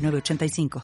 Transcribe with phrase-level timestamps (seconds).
[0.00, 0.82] 985.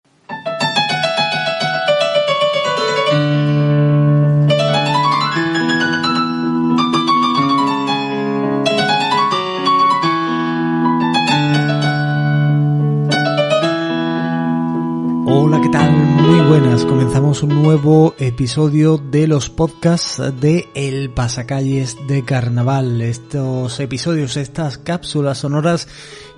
[15.29, 15.93] Hola, ¿qué tal?
[15.93, 16.85] Muy buenas.
[16.85, 23.01] Comenzamos un nuevo episodio de los podcasts de El Pasacalles de Carnaval.
[23.01, 25.89] Estos episodios, estas cápsulas sonoras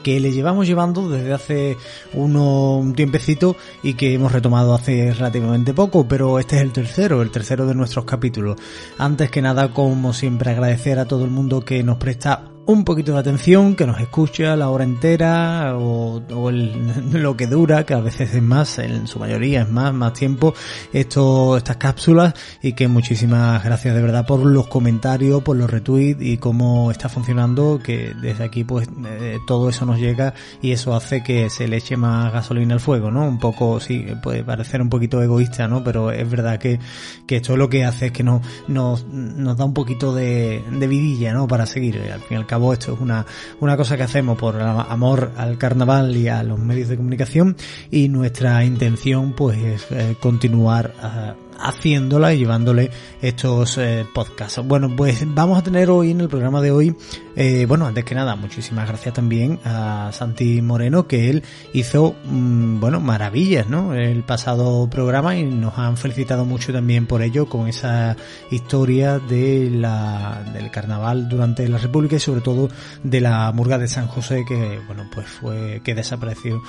[0.09, 1.77] que le llevamos llevando desde hace
[2.15, 7.21] uno, un tiempecito y que hemos retomado hace relativamente poco, pero este es el tercero,
[7.21, 8.57] el tercero de nuestros capítulos.
[8.97, 13.15] Antes que nada, como siempre, agradecer a todo el mundo que nos presta un poquito
[13.15, 16.21] de atención, que nos escucha la hora entera o,
[17.13, 20.53] lo que dura, que a veces es más, en su mayoría es más, más tiempo,
[20.93, 26.21] esto, estas cápsulas y que muchísimas gracias de verdad por los comentarios, por los retweets
[26.21, 30.95] y cómo está funcionando, que desde aquí pues eh, todo eso nos llega y eso
[30.95, 33.27] hace que se le eche más gasolina al fuego, ¿no?
[33.27, 35.83] Un poco, sí, puede parecer un poquito egoísta, ¿no?
[35.85, 36.79] Pero es verdad que,
[37.27, 40.87] que esto lo que hace es que nos, nos, nos da un poquito de, de
[40.87, 41.47] vidilla, ¿no?
[41.47, 43.27] Para seguir, al fin y al cabo esto es una,
[43.61, 47.57] una cosa que hacemos por amor al carnaval y a los medios de comunicación
[47.91, 54.61] y nuestra intención pues es eh, continuar a, haciéndola y llevándole estos eh, podcasts.
[54.65, 56.97] Bueno, pues vamos a tener hoy en el programa de hoy,
[57.37, 61.43] eh, bueno, antes que nada, muchísimas gracias también a Santi Moreno, que él
[61.73, 63.95] hizo, mm, bueno, maravillas, ¿no?
[63.95, 68.17] El pasado programa y nos han felicitado mucho también por ello con esa
[68.51, 72.69] historia de la, del carnaval durante la República y sobre todo
[73.03, 76.63] de la murga de San José que, bueno, pues fue, que desapareció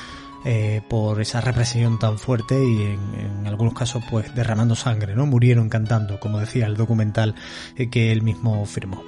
[0.46, 5.26] eh, por esa represión tan fuerte y en, algunos casos pues derramando sangre, ¿no?
[5.26, 7.36] Murieron cantando, como decía el documental
[7.76, 9.04] eh, que él mismo firmó.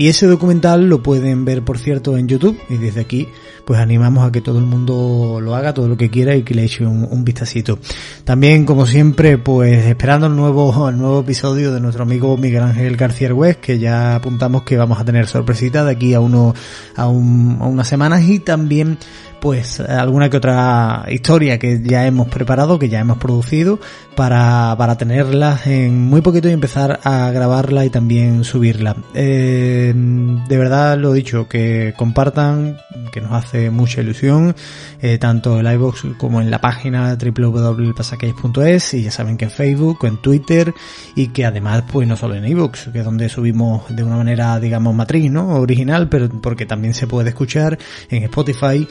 [0.00, 2.56] Y ese documental lo pueden ver, por cierto, en YouTube.
[2.68, 3.26] Y desde aquí,
[3.66, 6.54] pues animamos a que todo el mundo lo haga, todo lo que quiera y que
[6.54, 7.80] le eche un, un vistacito.
[8.22, 12.96] También, como siempre, pues esperando el nuevo, el nuevo episodio de nuestro amigo Miguel Ángel
[12.96, 16.54] García West, que ya apuntamos que vamos a tener sorpresita de aquí a uno,
[16.94, 18.98] a, un, a unas semanas y también
[19.40, 23.78] pues alguna que otra historia que ya hemos preparado, que ya hemos producido,
[24.18, 28.96] para, para tenerla en muy poquito y empezar a grabarla y también subirla.
[29.14, 32.78] Eh, de verdad lo dicho, que compartan,
[33.12, 34.56] que nos hace mucha ilusión,
[35.00, 40.04] eh, tanto en iVoox como en la página www.pasaqueis.es y ya saben que en Facebook,
[40.04, 40.74] en Twitter
[41.14, 44.58] y que además pues no solo en iVoox, que es donde subimos de una manera
[44.58, 45.60] digamos matriz, ¿no?
[45.60, 47.78] Original, pero porque también se puede escuchar
[48.10, 48.86] en Spotify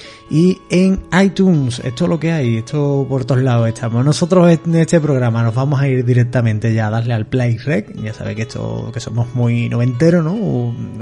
[0.69, 1.79] en iTunes.
[1.79, 4.05] Esto es lo que hay, esto por todos lados estamos.
[4.05, 7.93] Nosotros en este programa nos vamos a ir directamente ya a darle al play rec.
[7.95, 10.35] Ya sabéis que esto, que somos muy noventero, ¿no?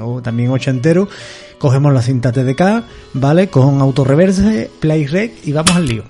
[0.03, 1.07] O, también ochentero.
[1.59, 3.49] Cogemos la cinta TDK, ¿vale?
[3.49, 6.03] Con autorreverse, play rec y vamos al lío.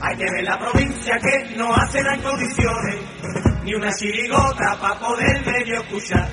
[0.00, 5.46] Hay que ver la provincia que no hace las condiciones ni una chirigota para poder
[5.46, 6.28] medio escuchar.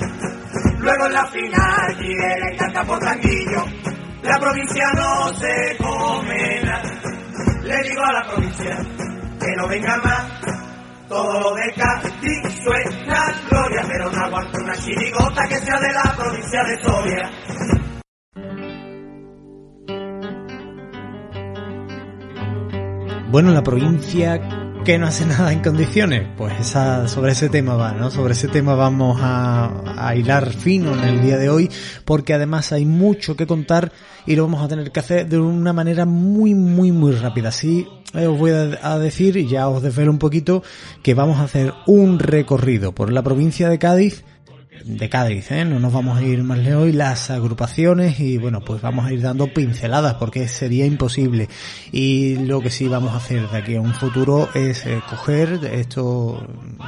[0.79, 3.66] Luego en la final quiere canta por tranquillo,
[4.23, 7.01] la provincia no se come nada.
[7.63, 8.78] Le digo a la provincia
[9.40, 10.41] que no venga más,
[11.07, 16.16] todo lo de Cádiz suena gloria, pero no aguanto una chirigota que sea de la
[16.16, 17.31] provincia de Soria.
[23.31, 24.41] Bueno, la provincia
[24.84, 26.28] que no hace nada en condiciones?
[26.38, 28.09] Pues esa, sobre ese tema va, ¿no?
[28.12, 31.70] Sobre ese tema vamos a, a, hilar fino en el día de hoy,
[32.05, 33.91] porque además hay mucho que contar
[34.26, 37.49] y lo vamos a tener que hacer de una manera muy, muy, muy rápida.
[37.49, 40.64] Así eh, os voy a decir, y ya os desvelo un poquito,
[41.03, 44.23] que vamos a hacer un recorrido por la provincia de Cádiz
[44.85, 45.66] de Cádiz, ¿eh?
[45.66, 49.22] no nos vamos a ir más lejos las agrupaciones y bueno, pues vamos a ir
[49.22, 51.49] dando pinceladas porque sería imposible
[51.91, 55.59] y lo que sí vamos a hacer de aquí a un futuro es eh, coger
[55.72, 56.41] estos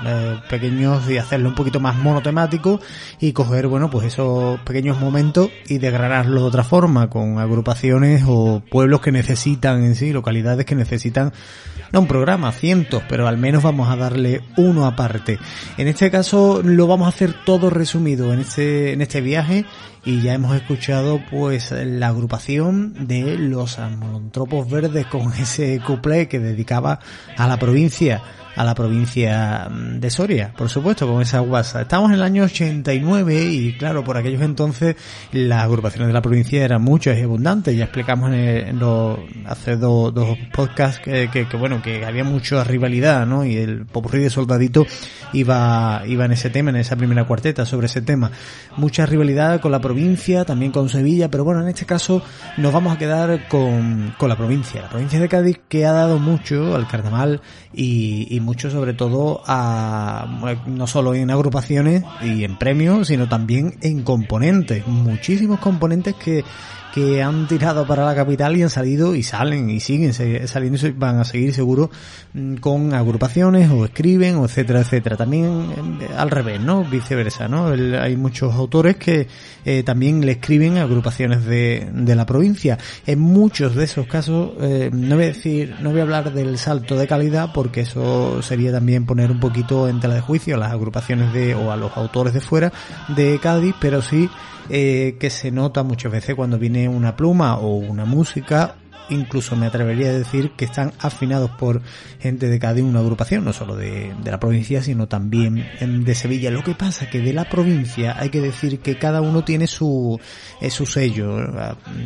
[0.06, 2.80] eh, pequeños y hacerlo un poquito más monotemático
[3.20, 8.62] y coger, bueno, pues esos pequeños momentos y desgranarlo de otra forma con agrupaciones o
[8.70, 11.34] pueblos que necesitan en sí, localidades que necesitan
[11.92, 15.40] no un programa, cientos, pero al menos vamos a darle uno aparte.
[15.78, 19.66] En este caso lo vamos a hacer todo resumido en este, en este viaje
[20.06, 26.40] y ya hemos escuchado pues la agrupación de los amolontropos verdes con ese couple que
[26.40, 27.00] dedicaba
[27.38, 28.22] a la provincia
[28.56, 31.82] a la provincia mm, de Soria, por supuesto, con esa guasa.
[31.82, 34.96] Estamos en el año 89 y claro, por aquellos entonces
[35.32, 37.76] las agrupaciones de la provincia eran muchas y abundantes.
[37.76, 43.26] Ya explicamos en, los, hace dos, dos podcasts que, que, bueno, que había mucha rivalidad,
[43.26, 43.46] ¿no?
[43.46, 44.86] Y el popurrí de Soldadito
[45.34, 48.32] iba, iba en ese tema, en esa primera cuarteta sobre ese tema.
[48.78, 52.22] Mucha rivalidad con la provincia, también con Sevilla, pero bueno, en este caso
[52.58, 54.82] nos vamos a quedar con, con la provincia.
[54.82, 57.42] La provincia de Cádiz que ha dado mucho al carnaval
[57.74, 60.28] y mucho sobre todo a,
[60.66, 64.86] no solo en agrupaciones y en premios, sino también en componentes.
[64.88, 66.44] Muchísimos componentes que
[66.94, 70.92] que han tirado para la capital y han salido y salen y siguen saliendo y
[70.92, 71.90] van a seguir seguro
[72.34, 75.18] mm, con agrupaciones o escriben o etcétera etcétera.
[75.18, 79.28] También eh, al revés no viceversa no hay muchos autores que
[79.66, 82.78] eh, también le escriben a agrupaciones de, de la provincia.
[83.06, 86.58] En muchos de esos casos eh, no voy a decir no voy a hablar del
[86.58, 90.60] salto de calidad porque eso sería también poner un poquito en tela de juicio a
[90.60, 92.72] las agrupaciones de o a los autores de fuera
[93.10, 94.30] de Cádiz pero sí
[94.70, 98.76] eh, que se nota muchas veces cuando viene una pluma o una música
[99.12, 101.82] incluso me atrevería a decir que están afinados por
[102.20, 106.50] gente de cada una agrupación, no solo de, la provincia, sino también de Sevilla.
[106.52, 110.20] Lo que pasa que de la provincia hay que decir que cada uno tiene su,
[110.62, 111.38] eh, su sello.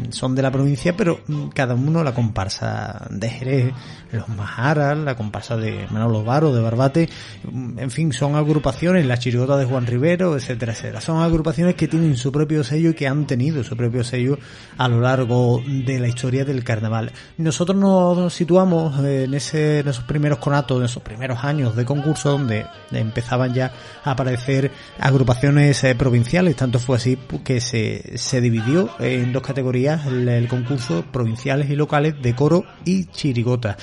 [0.10, 3.74] Son de la provincia, pero mm, cada uno la comparsa de Jerez,
[4.12, 7.10] los Majaras, la comparsa de Manolo Varo, de Barbate,
[7.52, 11.02] mm, en fin, son agrupaciones, la chirigota de Juan Rivero, etcétera, etcétera.
[11.02, 14.40] Son agrupaciones que tienen su propio sello y que han tenido su propio sello
[14.78, 16.95] a lo largo de la historia del carnaval
[17.38, 22.32] nosotros nos situamos en, ese, en esos primeros conatos, en esos primeros años de concurso
[22.32, 23.72] donde empezaban ya
[24.04, 30.06] a aparecer agrupaciones eh, provinciales, tanto fue así que se, se dividió en dos categorías
[30.06, 33.78] el, concurso provinciales y locales de coro y chirigota.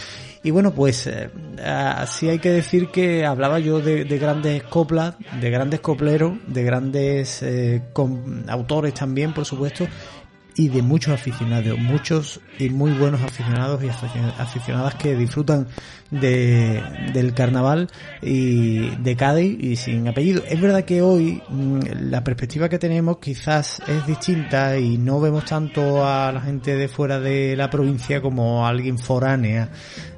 [0.45, 1.31] Y bueno, pues eh,
[1.65, 7.43] así hay que decir que hablaba yo de, grandes coplas, de grandes copleros, de grandes
[7.43, 7.83] eh,
[8.49, 9.87] autores también, por supuesto,
[10.57, 15.67] y de muchos aficionados, muchos y muy buenos aficionados y aficionadas que disfrutan
[16.13, 16.83] de,
[17.13, 17.89] del carnaval
[18.21, 20.43] y de Cádiz y sin apellido.
[20.49, 21.81] Es verdad que hoy mm,
[22.11, 26.87] la perspectiva que tenemos quizás es distinta y no vemos tanto a la gente de
[26.87, 29.71] fuera de la provincia como alguien foránea,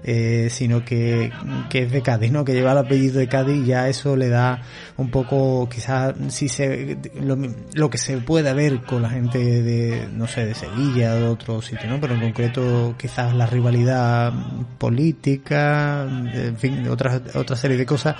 [0.02, 1.30] eh, sino que,
[1.70, 2.44] que es de Cádiz, ¿no?
[2.44, 4.62] Que lleva el apellido de Cádiz y ya eso le da
[4.96, 7.38] un poco quizás si se lo,
[7.74, 11.62] lo que se puede ver con la gente de no sé de Sevilla de otro
[11.62, 12.00] sitio, ¿no?
[12.00, 14.32] Pero en concreto quizás la rivalidad
[14.78, 18.16] política en fin, otra, otra serie de cosas,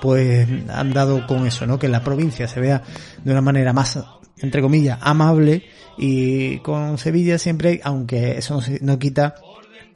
[0.00, 1.78] pues han dado con eso, ¿no?
[1.78, 2.82] Que la provincia se vea
[3.22, 3.98] de una manera más,
[4.38, 5.64] entre comillas, amable
[5.98, 9.34] y con Sevilla siempre, aunque eso no quita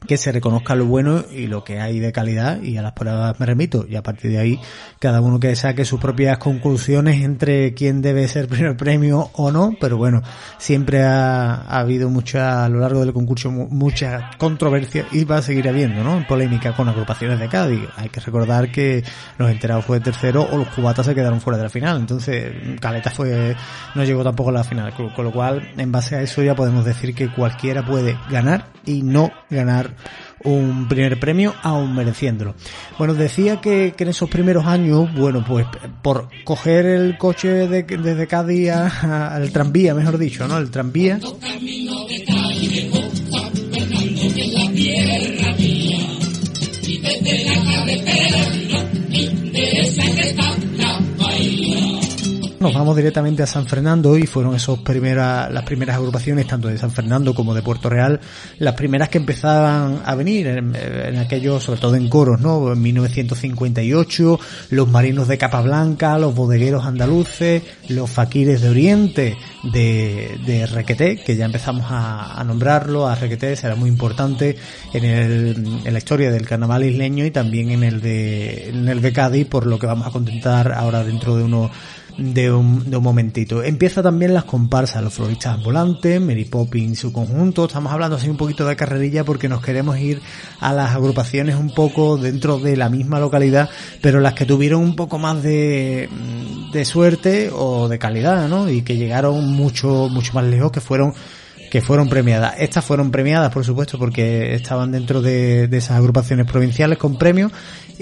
[0.06, 3.38] que se reconozca lo bueno y lo que hay de calidad y a las pruebas
[3.38, 4.60] me remito y a partir de ahí
[4.98, 9.74] cada uno que saque sus propias conclusiones entre quién debe ser primer premio o no
[9.80, 10.22] pero bueno
[10.58, 15.68] siempre ha, habido mucha a lo largo del concurso mucha controversia y va a seguir
[15.68, 16.24] habiendo ¿no?
[16.26, 17.88] polémica con agrupaciones de Cádiz.
[17.96, 19.02] Hay que recordar que
[19.38, 21.98] los enterados fue tercero o los cubatas se quedaron fuera de la final.
[21.98, 23.56] Entonces Caleta fue
[23.94, 24.94] no llegó tampoco a la final.
[24.94, 29.02] Con lo cual en base a eso ya podemos decir que cualquiera puede ganar y
[29.02, 29.89] no ganar
[30.44, 32.54] un primer premio aún mereciéndolo.
[32.98, 35.66] Bueno, decía que, en esos primeros años, bueno, pues
[36.02, 40.58] por coger el coche de, desde Cádiz al tranvía, mejor dicho, ¿no?
[40.58, 41.20] El tranvía.
[52.60, 56.76] Nos vamos directamente a San Fernando y fueron esos primeras, las primeras agrupaciones, tanto de
[56.76, 58.20] San Fernando como de Puerto Real,
[58.58, 62.70] las primeras que empezaban a venir en, aquellos, sobre todo en coros, ¿no?
[62.70, 64.40] En 1958,
[64.72, 69.38] los marinos de Capa Blanca, los bodegueros andaluces, los faquires de Oriente,
[69.72, 74.58] de, de Requeté, que ya empezamos a, a nombrarlo, a Requeté será muy importante
[74.92, 79.00] en, el, en la historia del carnaval isleño y también en el de, en el
[79.00, 81.70] de Cádiz, por lo que vamos a contentar ahora dentro de unos
[82.18, 83.62] de un, de un momentito.
[83.62, 87.64] Empieza también las comparsas, los floristas volantes, Mary Poppins su conjunto.
[87.64, 90.20] Estamos hablando así un poquito de carrerilla porque nos queremos ir
[90.60, 94.96] a las agrupaciones un poco dentro de la misma localidad, pero las que tuvieron un
[94.96, 96.08] poco más de,
[96.72, 98.68] de suerte o de calidad, ¿no?
[98.70, 101.14] Y que llegaron mucho, mucho más lejos, que fueron
[101.70, 102.54] que fueron premiadas.
[102.58, 107.52] Estas fueron premiadas, por supuesto, porque estaban dentro de, de esas agrupaciones provinciales con premios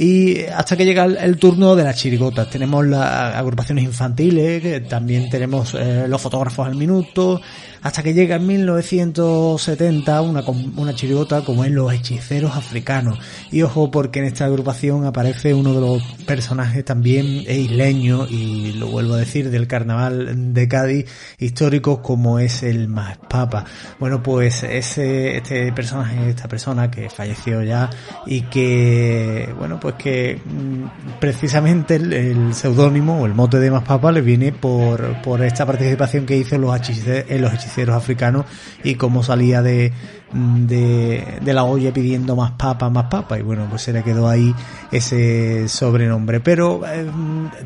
[0.00, 2.48] y hasta que llega el, turno de las chirigotas.
[2.48, 7.40] Tenemos las agrupaciones infantiles, que también tenemos eh, los fotógrafos al minuto,
[7.82, 10.44] hasta que llega en 1970 una,
[10.76, 13.18] una chirigota como en Los Hechiceros Africanos.
[13.50, 18.88] Y ojo porque en esta agrupación aparece uno de los personajes también isleño y lo
[18.88, 21.06] vuelvo a decir del carnaval de Cádiz
[21.38, 23.64] histórico como es el más papa.
[23.98, 27.90] Bueno pues ese, este personaje, esta persona que falleció ya
[28.26, 34.12] y que bueno pues que mm, precisamente el, seudónimo o el mote de más papa
[34.12, 38.46] le viene por, por esta participación que hizo en los hechiceros africanos
[38.84, 39.92] y cómo salía de,
[40.32, 43.38] de, la olla pidiendo más papa, más papa.
[43.38, 44.54] Y bueno pues se le quedó ahí
[44.90, 46.40] ese sobrenombre.
[46.40, 47.06] Pero eh,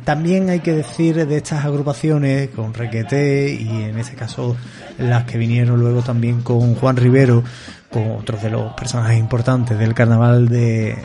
[0.04, 4.56] también hay que decir de estas agrupaciones con Requete y en este caso
[4.98, 7.42] las que vinieron luego también con Juan Rivero
[7.90, 10.96] con otros de los personajes importantes del carnaval de,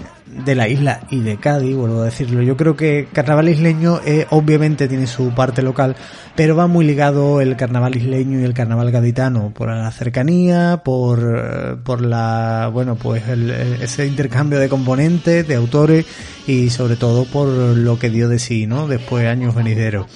[0.44, 2.42] de la isla y de Cádiz, vuelvo a decirlo.
[2.42, 5.96] Yo creo que carnaval isleño eh, obviamente tiene su parte local,
[6.36, 11.20] pero va muy ligado el carnaval isleño y el carnaval gaditano por la cercanía, por,
[11.20, 16.06] eh, por la, bueno, pues ese intercambio de componentes, de autores
[16.46, 18.88] y sobre todo por lo que dio de sí, ¿no?
[18.88, 20.08] Después años venideros.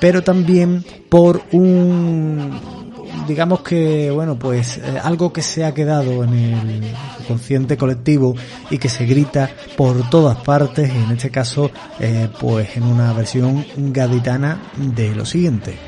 [0.00, 2.78] Pero también por un
[3.26, 6.82] digamos que, bueno, pues eh, algo que se ha quedado en el
[7.28, 8.34] consciente colectivo
[8.70, 11.70] y que se grita por todas partes, en este caso,
[12.00, 15.78] eh, pues en una versión gaditana de lo siguiente.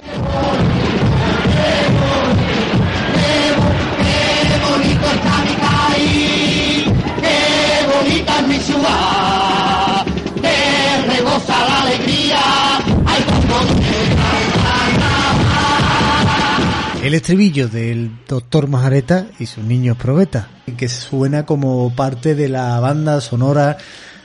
[17.10, 22.78] El estribillo del doctor Majareta y sus niños probeta, que suena como parte de la
[22.78, 23.78] banda sonora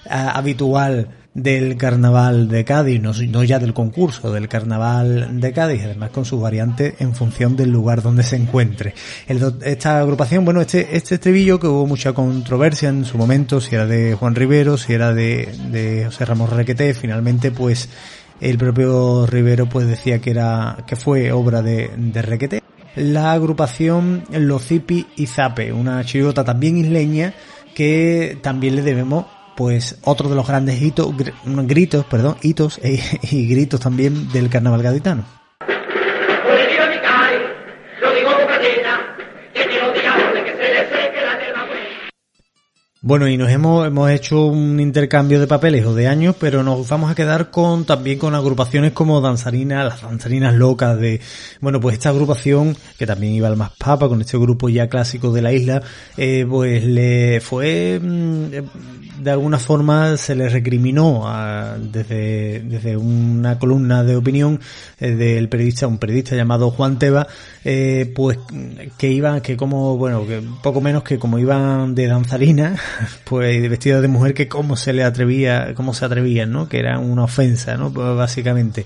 [0.05, 6.11] eh, habitual del carnaval de Cádiz, no, ya del concurso, del carnaval de Cádiz, además
[6.11, 8.93] con sus variantes en función del lugar donde se encuentre.
[9.63, 13.87] esta agrupación, bueno, este, este estribillo que hubo mucha controversia en su momento, si era
[13.87, 17.89] de Juan Rivero, si era de, de José Ramos Requeté, finalmente pues
[18.39, 22.64] el propio Rivero pues decía que era, que fue obra de, de Requeté
[22.95, 27.33] la agrupación Locipi y Zape, una chirigota también isleña
[27.73, 29.25] que también le debemos
[29.55, 31.13] pues otro de los grandes hitos,
[31.45, 35.44] gritos, perdón, hitos y gritos también del carnaval gaditano.
[43.07, 46.89] Bueno, y nos hemos, hemos hecho un intercambio de papeles o de años, pero nos
[46.89, 51.21] vamos a quedar con también con agrupaciones como Danzarinas, las Danzarinas Locas de,
[51.61, 55.31] bueno, pues esta agrupación, que también iba al más papa, con este grupo ya clásico
[55.31, 55.83] de la isla,
[56.17, 63.59] eh, pues le fue, mm, de alguna forma se le recriminó a, desde, desde una
[63.59, 64.59] columna de opinión
[64.99, 67.27] eh, del periodista, un periodista llamado Juan Teba,
[67.63, 68.39] eh, pues
[68.97, 72.75] que iban, que como, bueno, que poco menos que como iban de danzarina,
[73.23, 76.67] pues vestido de mujer que cómo se le atrevía, cómo se atrevían, ¿no?
[76.67, 77.91] Que era una ofensa, ¿no?
[77.91, 78.85] Pues básicamente.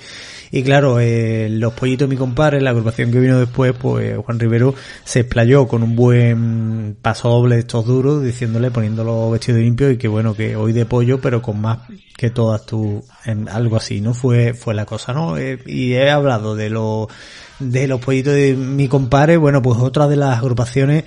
[0.52, 4.74] Y claro, eh, los pollitos mi compadre, la agrupación que vino después, pues Juan Rivero
[5.04, 9.98] se explayó con un buen paso doble de estos duros, diciéndole, poniéndolo vestido limpio y
[9.98, 11.80] que bueno, que hoy de pollo, pero con más
[12.18, 14.14] que todas tú, en algo así, ¿no?
[14.14, 15.38] Fue, fue la cosa, ¿no?
[15.38, 17.08] Eh, y he hablado de los,
[17.60, 21.06] de los pollitos de mi compadre, bueno, pues otra de las agrupaciones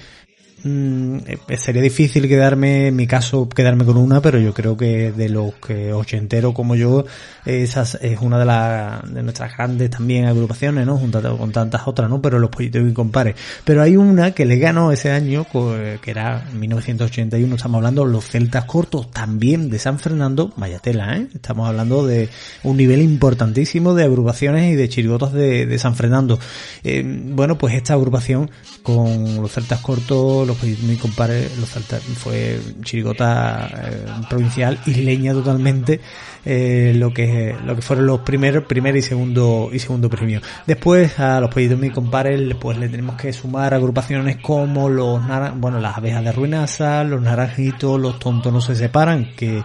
[0.65, 5.11] Mm, eh, sería difícil quedarme, en mi caso, quedarme con una, pero yo creo que
[5.11, 7.05] de los que ochenteros como yo,
[7.45, 10.97] esa es una de, las de nuestras grandes también agrupaciones, ¿no?
[10.97, 12.23] Junto con tantas otras, ¿no?
[12.23, 13.35] Pero los pollitos y compares.
[13.65, 18.25] Pero hay una que le ganó ese año, que era en 1981, estamos hablando los
[18.25, 21.27] celtas cortos, también de San Fernando, Mayatela, ¿eh?
[21.35, 22.29] Estamos hablando de
[22.63, 26.39] un nivel importantísimo de agrupaciones y de chirigotas de, de San Fernando.
[26.85, 28.51] Eh, bueno, pues esta agrupación
[28.83, 30.47] con los celtas cortos,
[30.83, 36.01] mi compadre lo fue chirigota eh, provincial isleña totalmente
[36.45, 40.41] eh, lo que lo que fueron los primeros primer y segundo y segundo premio.
[40.67, 45.21] Después a los pollitos mi compadre pues le tenemos que sumar agrupaciones como los
[45.57, 49.63] bueno las abejas de ruinaza los naranjitos los tontos no se separan que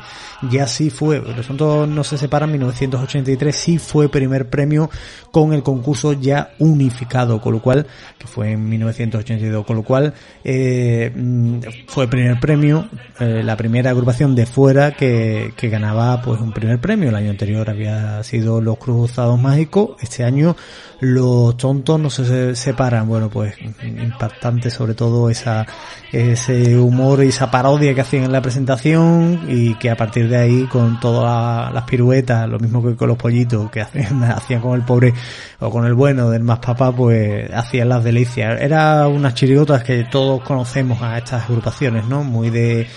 [0.50, 4.90] ya sí fue los tontos no se separan 1983 sí fue primer premio
[5.32, 10.14] con el concurso ya unificado con lo cual que fue en 1982 con lo cual
[10.44, 10.77] eh,
[11.16, 12.88] mm, fue primer premio,
[13.20, 17.10] eh, la primera agrupación de fuera que, que ganaba pues un primer premio.
[17.10, 20.56] El año anterior había sido los Cruzados Mágicos, este año
[21.00, 23.08] los tontos no se separan.
[23.08, 25.66] Bueno, pues impactante sobre todo esa,
[26.12, 30.38] ese humor y esa parodia que hacían en la presentación y que a partir de
[30.38, 34.74] ahí con todas las piruetas, lo mismo que con los pollitos que hacían, hacían con
[34.80, 35.14] el pobre
[35.60, 38.60] o con el bueno del más papá, pues hacían las delicias.
[38.60, 42.24] Era unas chirigotas que todos conocemos a estas agrupaciones, ¿no?
[42.24, 42.88] Muy de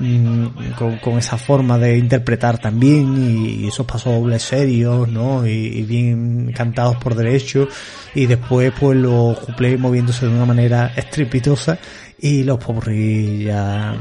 [0.00, 5.44] Mm, con, esa forma de interpretar también y, esos pasos serios, ¿no?
[5.44, 7.66] Y, bien cantados por derecho
[8.14, 11.78] y después pues los cuplés moviéndose de una manera estrepitosa
[12.20, 13.94] y los popurrí ya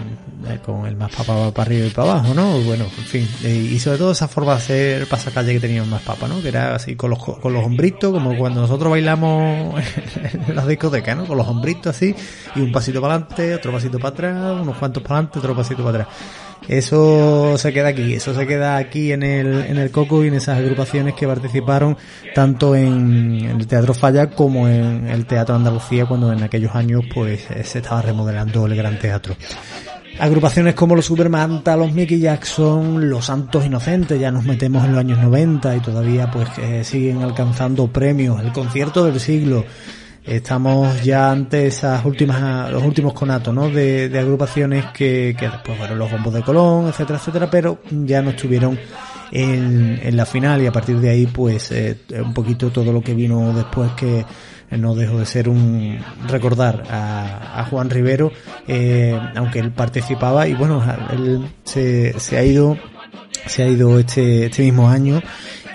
[0.48, 2.60] eh, con el más papa para arriba y para abajo, ¿no?
[2.62, 6.02] Bueno, en fin, eh, y sobre todo esa forma de hacer pasacalle que tenía más
[6.02, 6.42] papa, ¿no?
[6.42, 9.80] Que era así con los, con los hombritos, como cuando nosotros bailamos
[10.48, 11.26] en las discotecas, ¿no?
[11.26, 12.16] Con los hombritos así,
[12.56, 15.84] y un pasito para adelante, otro pasito para atrás, unos cuantos para adelante, otro pasito
[15.84, 16.16] para atrás.
[16.68, 20.34] Eso se queda aquí, eso se queda aquí en el, en el Coco y en
[20.34, 21.98] esas agrupaciones que participaron
[22.36, 27.48] tanto en el Teatro Falla como en el Teatro Andalucía cuando en aquellos años pues
[27.64, 29.36] se estaba remodelando el Gran Teatro.
[30.20, 35.00] Agrupaciones como los Supermanta, los Mickey Jackson, los Santos Inocentes, ya nos metemos en los
[35.00, 36.50] años 90 y todavía pues
[36.88, 39.64] siguen alcanzando premios, el concierto del siglo,
[40.28, 43.70] Estamos ya ante esas últimas, los últimos conatos, ¿no?
[43.70, 48.32] De, agrupaciones que, que después fueron los bombos de Colón, etcétera, etcétera, pero ya no
[48.32, 48.78] estuvieron
[49.32, 53.02] en, en la final y a partir de ahí, pues, eh, un poquito todo lo
[53.02, 54.26] que vino después que
[54.72, 58.32] no dejó de ser un recordar a, a Juan Rivero,
[58.68, 62.78] eh, aunque él participaba y bueno, él se, se ha ido,
[63.46, 65.22] se ha ido este, este mismo año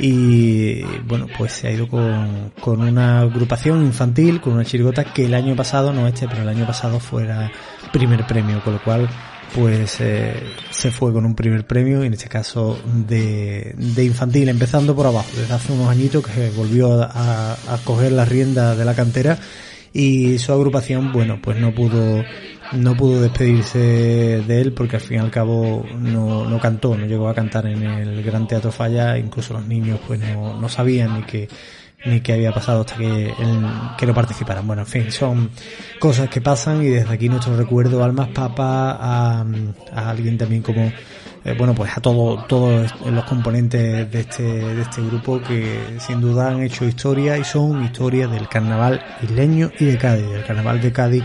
[0.03, 5.27] y bueno, pues se ha ido con, con una agrupación infantil, con una chirigota que
[5.27, 7.53] el año pasado, no este, pero el año pasado fuera
[7.93, 9.09] primer premio, con lo cual
[9.55, 14.97] pues eh, se fue con un primer premio, en este caso de, de infantil, empezando
[14.97, 18.95] por abajo, desde hace unos añitos que volvió a, a coger la rienda de la
[18.95, 19.39] cantera
[19.93, 22.25] y su agrupación, bueno, pues no pudo
[22.73, 27.07] no pudo despedirse de él porque al fin y al cabo no, no cantó, no
[27.07, 31.21] llegó a cantar en el Gran Teatro Falla, incluso los niños pues no, no sabían
[31.21, 31.49] ni que
[32.05, 34.67] ni qué había pasado hasta que, él, que no participaran.
[34.67, 35.51] Bueno, en fin, son
[36.01, 39.45] cosas que pasan y desde aquí nuestro recuerdo al más papa, a,
[39.95, 40.93] a alguien también como,
[41.45, 46.21] eh, bueno, pues a todo, todos los componentes de este, de este grupo que sin
[46.21, 50.81] duda han hecho historia y son historias del carnaval isleño y de Cádiz, del carnaval
[50.81, 51.25] de Cádiz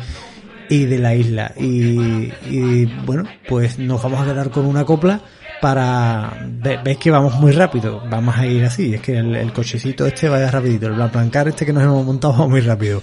[0.70, 1.54] y de la isla.
[1.58, 5.22] Y, y bueno, pues nos vamos a quedar con una copla
[5.62, 6.48] para
[6.84, 10.52] veis que vamos muy rápido vamos a ir así es que el, cochecito este vaya
[10.52, 13.02] rapidito el plancar este que nos hemos montado va muy rápido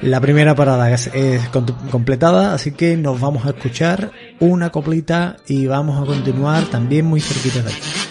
[0.00, 5.66] la primera parada es, es, completada así que nos vamos a escuchar una coplita y
[5.66, 8.01] vamos a continuar también muy cerquita de aquí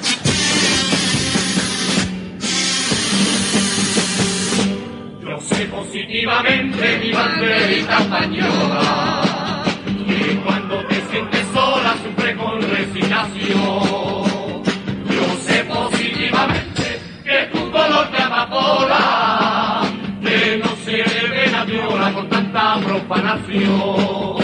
[6.81, 9.63] positivamente mi banderita española.
[10.07, 14.63] Y cuando te sientes sola, sufre con resignación.
[15.09, 19.81] Yo sé positivamente que tu color te amapola,
[20.21, 24.37] que no se debe la viola con tanta profanación.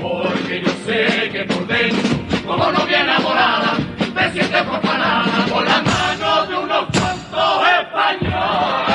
[0.00, 5.82] Porque yo sé que por dentro, como no viene enamorada, te sientes profanada por la
[5.82, 8.87] mano de unos cuantos españoles.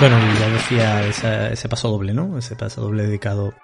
[0.00, 2.38] Bueno, ya decía ese paso doble, ¿no?
[2.38, 3.54] Ese paso doble dedicado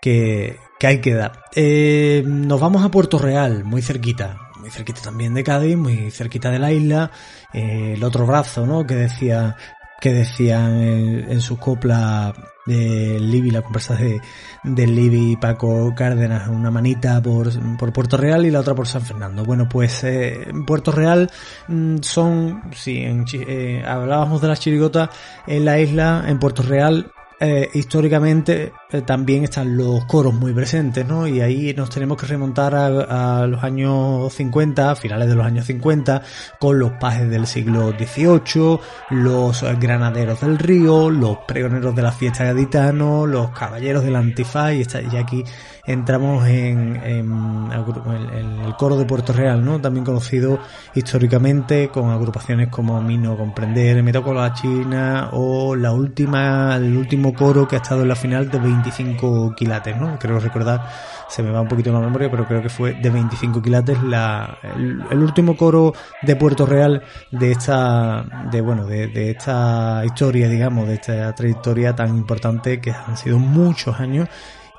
[0.00, 1.44] que, que hay que dar.
[1.54, 6.50] Eh, nos vamos a Puerto Real, muy cerquita, muy cerquita también de Cádiz, muy cerquita
[6.50, 7.10] de la isla.
[7.52, 8.86] Eh, el otro brazo, ¿no?
[8.86, 9.56] Que decía
[10.00, 12.32] que decían en, su copla
[12.66, 14.20] de Libby, la conversa de,
[14.62, 18.86] de Libby y Paco Cárdenas, una manita por, por Puerto Real y la otra por
[18.86, 19.44] San Fernando.
[19.44, 21.30] Bueno, pues eh, en Puerto Real
[21.66, 25.10] mm, son, sí, en, eh, hablábamos de las chirigotas
[25.46, 31.06] en la isla, en Puerto Real eh, históricamente eh, también están los coros muy presentes,
[31.06, 31.28] ¿no?
[31.28, 36.22] Y ahí nos tenemos que remontar a, los años 50, finales de los años 50,
[36.58, 42.44] con los pajes del siglo XVIII, los granaderos del río, los pregoneros de la fiesta
[42.44, 45.44] gaditano, los caballeros del antifaz, y, y aquí
[45.88, 49.80] entramos en, el coro de Puerto Real, ¿no?
[49.80, 50.58] También conocido
[50.94, 54.12] históricamente con agrupaciones como Mino Comprender, Me
[54.52, 59.54] China o la última, el último coro que ha estado en la final de 25
[59.54, 60.18] quilates, ¿no?
[60.18, 60.88] Creo recordar,
[61.28, 64.58] se me va un poquito la memoria, pero creo que fue de 25 quilates la,
[64.76, 70.88] el, último coro de Puerto Real de esta, de bueno, de, de esta historia, digamos,
[70.88, 74.28] de esta trayectoria tan importante que han sido muchos años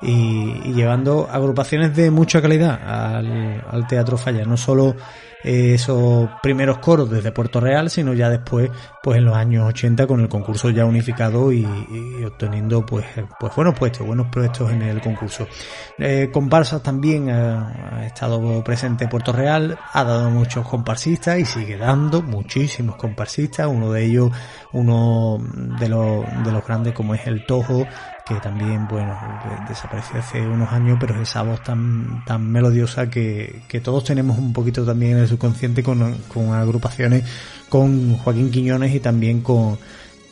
[0.02, 4.96] y, llevando agrupaciones de mucha calidad al, al Teatro Falla, no solo
[5.42, 8.70] eh, esos primeros coros desde Puerto Real, sino ya después,
[9.02, 11.64] pues en los años 80 con el concurso ya unificado y,
[12.24, 13.06] obteniendo pues,
[13.38, 15.46] pues buenos puestos, buenos puestos en el concurso.
[15.98, 22.20] Eh, comparsas también ha, estado presente Puerto Real, ha dado muchos comparsistas y sigue dando
[22.20, 24.30] muchísimos comparsistas, uno de ellos,
[24.72, 25.38] uno
[25.78, 27.86] de los, de los grandes como es el Tojo,
[28.30, 29.18] que también, bueno,
[29.68, 34.38] desapareció hace unos años, pero es esa voz tan, tan melodiosa que, que todos tenemos
[34.38, 37.24] un poquito también en el subconsciente con, con agrupaciones
[37.68, 39.78] con Joaquín Quiñones y también con,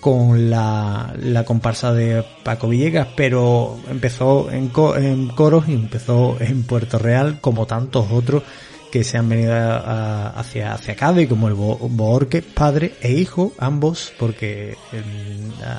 [0.00, 6.62] con la, la comparsa de Paco Villegas, pero empezó en, en coros y empezó en
[6.62, 8.44] Puerto Real, como tantos otros
[8.92, 14.76] que se han venido hacia, hacia Cádiz, como el Boorque, padre e hijo, ambos, porque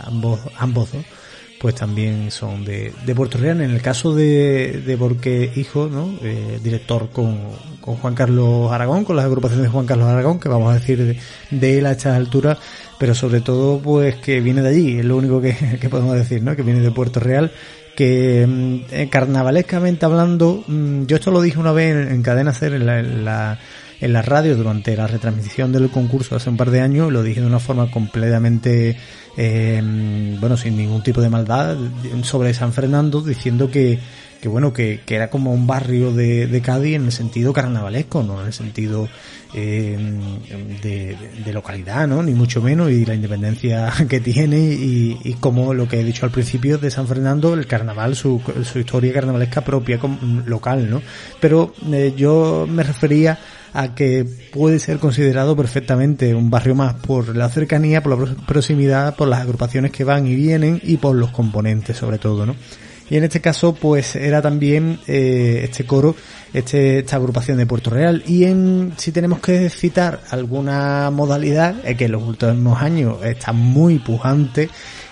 [0.05, 1.18] ambos, ambos, ¿no?
[1.59, 3.61] Pues también son de, de Puerto Real.
[3.61, 6.17] En el caso de, de Borque Hijo, ¿no?
[6.23, 7.37] Eh, director con,
[7.81, 11.19] con, Juan Carlos Aragón, con las agrupaciones de Juan Carlos Aragón, que vamos a decir
[11.51, 12.57] de, él a estas alturas,
[12.97, 16.41] pero sobre todo pues que viene de allí, es lo único que, que podemos decir,
[16.41, 16.55] ¿no?
[16.55, 17.51] que viene de Puerto Real
[17.99, 22.85] que mm, carnavalescamente hablando, mm, yo esto lo dije una vez en, Cadena Ser, en
[22.85, 23.59] la, en la,
[24.01, 27.41] en la radio durante la retransmisión del concurso hace un par de años, lo dije
[27.41, 28.97] de una forma completamente
[29.37, 29.81] eh,
[30.39, 31.77] bueno, sin ningún tipo de maldad,
[32.23, 33.97] sobre San Fernando, diciendo que,
[34.41, 38.41] que bueno, que, era como un barrio de, de, Cádiz en el sentido carnavalesco, no
[38.41, 39.07] en el sentido
[39.53, 39.97] eh,
[40.81, 42.21] de, de, localidad, ¿no?
[42.21, 46.25] Ni mucho menos, y la independencia que tiene, y, y, como lo que he dicho
[46.25, 49.99] al principio de San Fernando, el carnaval, su, su historia carnavalesca propia,
[50.45, 51.01] local, ¿no?
[51.39, 53.39] Pero eh, yo me refería
[53.73, 59.15] a que puede ser considerado perfectamente un barrio más por la cercanía, por la proximidad,
[59.15, 62.55] por las agrupaciones que van y vienen y por los componentes sobre todo, ¿no?
[63.09, 66.15] Y en este caso, pues era también eh, este coro,
[66.53, 68.23] este, esta agrupación de Puerto Real.
[68.27, 73.51] Y en, si tenemos que citar alguna modalidad, es que en los últimos años está
[73.51, 74.69] muy pujante,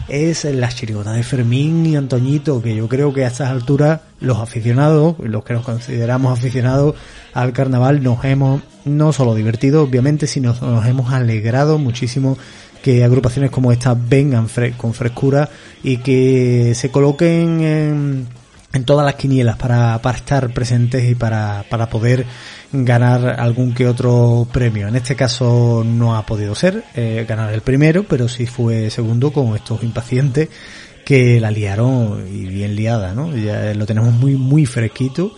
[0.08, 4.38] es la chirigota de Fermín y Antoñito, que yo creo que a estas alturas los
[4.38, 6.96] aficionados, los que nos consideramos aficionados
[7.34, 12.38] al carnaval, nos hemos no solo divertido, obviamente, sino nos hemos alegrado muchísimo
[12.82, 15.50] que agrupaciones como esta vengan con frescura
[15.84, 18.28] y que se coloquen en,
[18.74, 22.26] en todas las quinielas para, para estar presentes y para, para poder
[22.72, 24.88] ganar algún que otro premio.
[24.88, 29.32] En este caso no ha podido ser eh, ganar el primero, pero sí fue segundo
[29.32, 30.50] con estos impacientes
[31.06, 33.36] que la liaron y bien liada, ¿no?
[33.36, 35.32] Ya lo tenemos muy, muy fresquito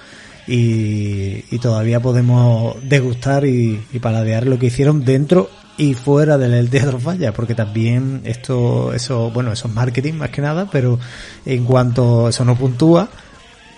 [0.48, 7.00] y, todavía podemos degustar y, y paladear lo que hicieron dentro y fuera del teatro
[7.00, 11.00] falla, porque también esto, eso, bueno, eso es marketing más que nada, pero
[11.46, 13.10] en cuanto eso no puntúa,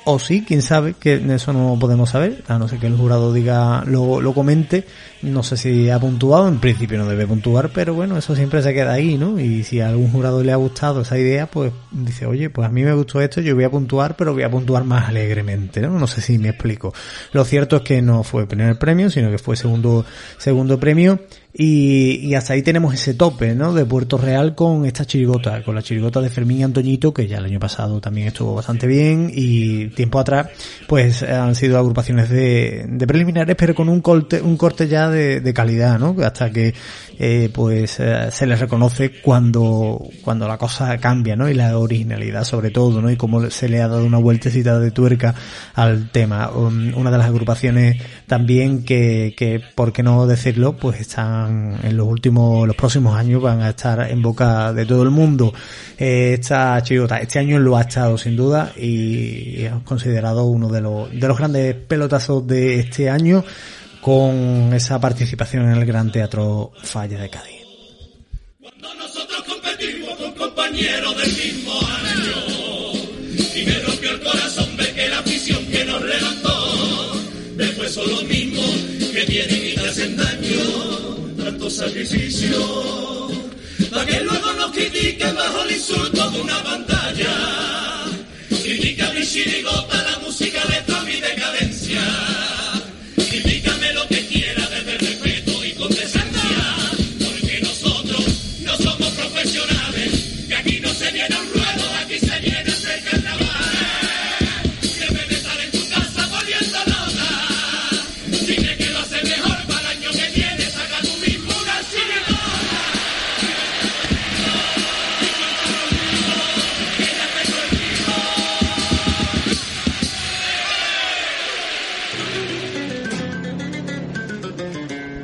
[0.03, 3.31] o sí, quién sabe, que eso no podemos saber, a no ser que el jurado
[3.31, 4.85] diga, lo, lo comente,
[5.21, 8.73] no sé si ha puntuado, en principio no debe puntuar, pero bueno, eso siempre se
[8.73, 9.39] queda ahí, ¿no?
[9.39, 12.71] Y si a algún jurado le ha gustado esa idea, pues dice, oye, pues a
[12.71, 15.99] mí me gustó esto, yo voy a puntuar, pero voy a puntuar más alegremente, ¿no?
[15.99, 16.93] No sé si me explico.
[17.31, 20.03] Lo cierto es que no fue el primer premio, sino que fue segundo,
[20.39, 21.19] segundo premio,
[21.53, 23.73] y, y, hasta ahí tenemos ese tope, ¿no?
[23.73, 27.39] De Puerto Real con esta chirigota, con la chirigota de Fermín y Antoñito, que ya
[27.39, 30.47] el año pasado también estuvo bastante bien, y tiempo atrás,
[30.87, 35.41] pues han sido agrupaciones de, de preliminares, pero con un corte, un corte ya de,
[35.41, 36.15] de calidad, ¿no?
[36.23, 36.73] Hasta que
[37.23, 41.49] eh, pues eh, se les reconoce cuando, cuando la cosa cambia, ¿no?
[41.49, 43.11] Y la originalidad sobre todo, ¿no?
[43.11, 45.35] Y cómo se le ha dado una vueltecita de tuerca
[45.75, 46.49] al tema.
[46.49, 51.97] Um, una de las agrupaciones también que, que, por qué no decirlo, pues están en
[51.97, 55.53] los últimos, los próximos años van a estar en boca de todo el mundo.
[55.97, 60.81] Eh, esta chirigota, este año lo ha estado sin duda y es considerado uno de
[60.81, 63.43] los, de los grandes pelotazos de este año
[64.01, 67.61] con esa participación en el Gran Teatro Falla de Cádiz.
[68.59, 72.91] Cuando nosotros competimos con compañeros del mismo año.
[73.55, 77.13] y me rompió el corazón ver que la afición que nos levantó
[77.55, 78.75] después son los mismos
[79.13, 79.60] que vienen
[81.61, 82.57] tanto sacrificio,
[83.91, 87.35] para que luego nos critiquen bajo el insulto de una pantalla.
[88.63, 89.23] Critica mi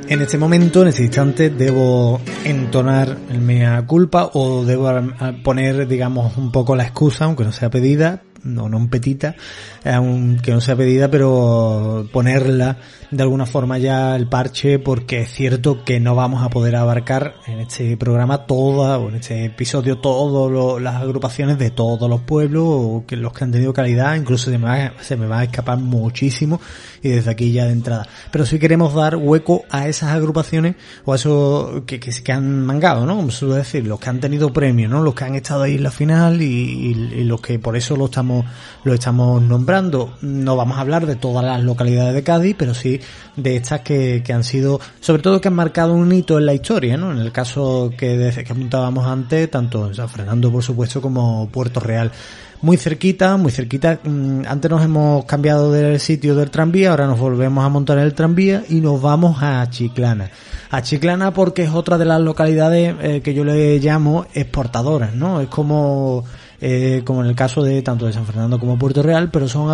[0.09, 4.89] En este momento, en este instante, debo entonar mea culpa o debo
[5.43, 9.35] poner, digamos, un poco la excusa, aunque no sea pedida, no, no un petita,
[9.85, 12.77] aunque no sea pedida, pero ponerla
[13.09, 17.35] de alguna forma ya el parche, porque es cierto que no vamos a poder abarcar
[17.47, 22.63] en este programa toda, o en este episodio, todas las agrupaciones de todos los pueblos,
[22.65, 25.43] o que los que han tenido calidad, incluso se me va, se me va a
[25.45, 26.59] escapar muchísimo,
[27.01, 28.07] y desde aquí ya de entrada.
[28.31, 32.65] Pero sí queremos dar hueco a esas agrupaciones, o a esos que, que, que han
[32.65, 33.15] mangado, ¿no?
[33.15, 35.01] Como suele decir, los que han tenido premios, ¿no?
[35.01, 38.05] Los que han estado ahí en la final y, y- los que por eso lo
[38.83, 40.13] lo estamos nombrando.
[40.21, 42.99] No vamos a hablar de todas las localidades de Cádiz, pero sí
[43.35, 46.53] de estas que, que han sido, sobre todo que han marcado un hito en la
[46.53, 47.11] historia, ¿no?
[47.11, 51.79] En el caso que, de- que apuntábamos antes, tanto San Fernando, por supuesto, como Puerto
[51.79, 52.11] Real
[52.59, 53.99] muy cerquita, muy cerquita.
[54.03, 58.15] Mm, Antes nos hemos cambiado del sitio del tranvía, ahora nos volvemos a montar el
[58.15, 60.31] tranvía y nos vamos a Chiclana.
[60.71, 65.39] A Chiclana porque es otra de las localidades eh, que yo le llamo exportadoras, ¿no?
[65.39, 66.23] Es como
[66.59, 69.69] eh, como en el caso de tanto de San Fernando como Puerto Real, pero son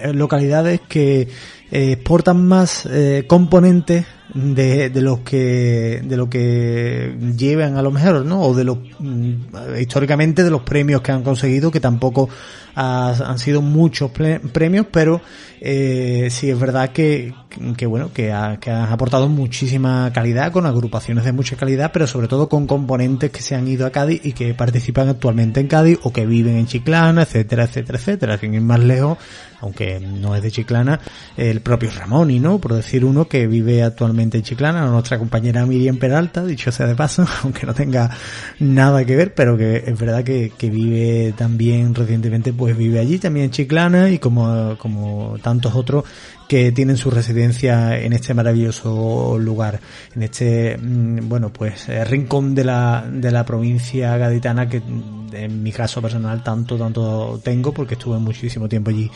[0.00, 1.28] eh, localidades que
[1.70, 7.90] eh, exportan más eh, componentes de, de los que de lo que llevan a lo
[7.90, 8.42] mejor, ¿no?
[8.42, 9.32] O de los mm,
[9.80, 12.28] históricamente de los premios que han conseguido, que tampoco
[12.74, 15.20] ha- han sido muchos premios, pero
[15.60, 17.34] eh, sí es verdad que,
[17.76, 22.06] que bueno, que, ha- que han aportado muchísima calidad, con agrupaciones de mucha calidad, pero
[22.06, 25.66] sobre todo con componentes que se han ido a Cádiz y que participan actualmente en
[25.66, 28.38] Cádiz o que viven en Chiclana, etcétera, etcétera, etcétera.
[28.38, 29.18] Sin ir más lejos,
[29.60, 31.00] aunque no es de Chiclana,
[31.36, 32.58] el propio Ramoni, ¿no?
[32.60, 36.94] Por decir uno que vive actualmente en Chiclana, nuestra compañera Miriam Peralta, dicho sea de
[36.94, 38.10] paso, aunque no tenga
[38.58, 43.18] nada que ver, pero que es verdad que, que vive también recientemente, pues vive allí
[43.18, 46.04] también en Chiclana y como, como tantos otros
[46.48, 49.80] que tienen su residencia en este maravilloso lugar,
[50.16, 54.82] en este, mm, bueno, pues eh, rincón de la, de la provincia gaditana que
[55.32, 59.10] en mi caso personal tanto, tanto tengo porque estuve muchísimo tiempo allí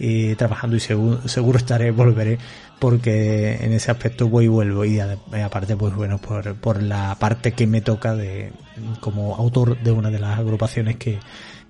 [0.00, 2.38] eh, trabajando y seguro, seguro estaré, volveré
[2.78, 7.16] porque en ese aspecto voy y vuelvo y y aparte pues bueno por, por la
[7.18, 8.52] parte que me toca de
[9.00, 11.18] como autor de una de las agrupaciones que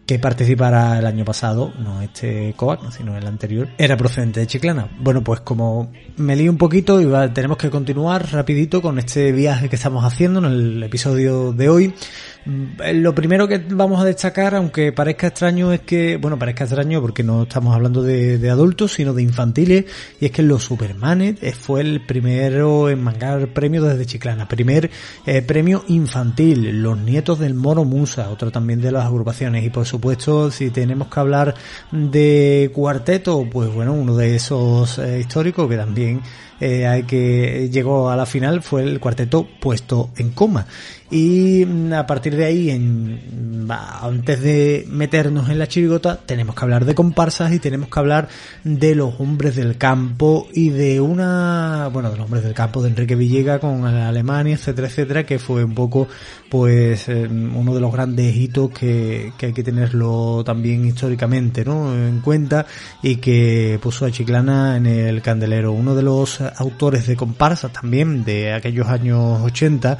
[0.08, 4.88] que participara el año pasado, no este COAC, sino el anterior, era procedente de Chiclana.
[4.98, 9.68] Bueno, pues como me lío un poquito y tenemos que continuar rapidito con este viaje
[9.68, 11.94] que estamos haciendo en el episodio de hoy.
[12.44, 17.00] Mm, Lo primero que vamos a destacar, aunque parezca extraño, es que, bueno, parezca extraño
[17.00, 19.84] porque no estamos hablando de, adultos, sino de infantiles,
[20.20, 24.48] y es que los Supermanes eh, fue el primero en mangar premio desde Chiclana.
[24.48, 24.90] Primer
[25.26, 29.86] eh, premio infantil, Los Nietos del Moro Musa, otro también de las agrupaciones, y por
[29.86, 31.54] supuesto, si tenemos que hablar
[31.90, 36.22] de cuarteto, pues bueno, uno de esos eh, históricos que también
[36.60, 40.66] eh, hay que llegó a la final fue el cuarteto puesto en coma
[41.10, 46.54] y mm, a partir de ahí en, va, antes de meternos en la chirigota tenemos
[46.54, 48.28] que hablar de comparsas y tenemos que hablar
[48.64, 52.90] de los hombres del campo y de una bueno de los hombres del campo de
[52.90, 56.08] Enrique Villega con Alemania etcétera etcétera que fue un poco
[56.48, 61.94] pues eh, uno de los grandes hitos que, que hay que tenerlo también históricamente ¿no?
[61.94, 62.66] en cuenta
[63.02, 68.24] y que puso a Chiclana en el candelero uno de los autores de comparsas también
[68.24, 69.98] de aquellos años 80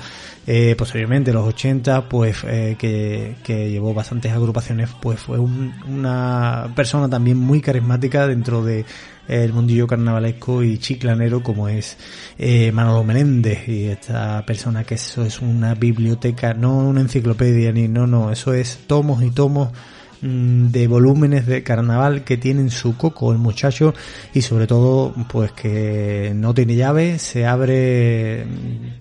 [0.51, 6.73] eh, posteriormente los 80 pues eh, que, que llevó bastantes agrupaciones pues fue un- una
[6.75, 8.85] persona también muy carismática dentro de eh,
[9.29, 11.97] el mundillo carnavalesco y chiclanero como es
[12.37, 13.69] eh, Manolo Menéndez.
[13.69, 18.53] Y esta persona que eso es una biblioteca no una enciclopedia ni no no eso
[18.53, 19.69] es tomos y tomos
[20.21, 23.95] de volúmenes de carnaval que tienen su coco el muchacho
[24.35, 28.45] y sobre todo pues que no tiene llave, se abre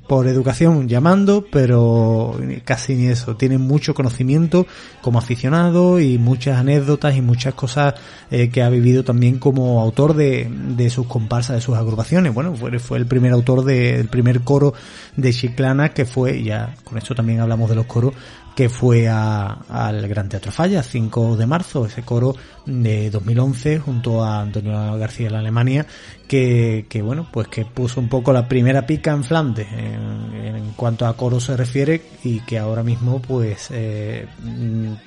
[0.07, 4.65] por educación llamando, pero casi ni eso, tiene mucho conocimiento
[5.01, 7.95] como aficionado y muchas anécdotas y muchas cosas
[8.31, 12.33] eh, que ha vivido también como autor de, de sus comparsas, de sus agrupaciones.
[12.33, 14.73] Bueno, fue, fue el primer autor del primer coro
[15.15, 18.13] de Chiclana que fue, ya con esto también hablamos de los coros,
[18.57, 24.41] que fue al Gran Teatro Falla, 5 de marzo, ese coro de 2011 junto a
[24.41, 25.85] Antonio García de Alemania,
[26.27, 31.15] que, bueno, pues que puso un poco la primera pica en Flandes en, cuanto a
[31.15, 34.25] coro se refiere y que ahora mismo pues eh,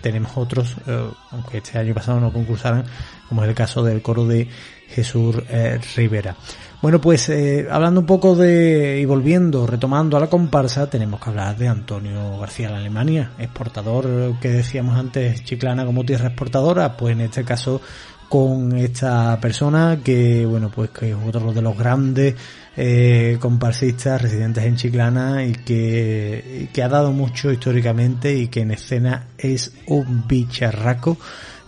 [0.00, 2.84] tenemos otros, eh, aunque este año pasado no concursaran,
[3.28, 4.46] como es el caso del coro de
[4.86, 6.36] Jesús eh, Rivera.
[6.82, 11.28] Bueno, pues eh, hablando un poco de y volviendo, retomando a la comparsa, tenemos que
[11.28, 17.12] hablar de Antonio García de Alemania, exportador que decíamos antes, Chiclana como tierra exportadora, pues
[17.12, 17.82] en este caso
[18.30, 22.34] con esta persona que, bueno, pues que es otro de los grandes
[22.76, 28.70] eh, comparsistas residentes en Chiclana y que, que ha dado mucho históricamente y que en
[28.70, 31.18] escena es un bicharraco.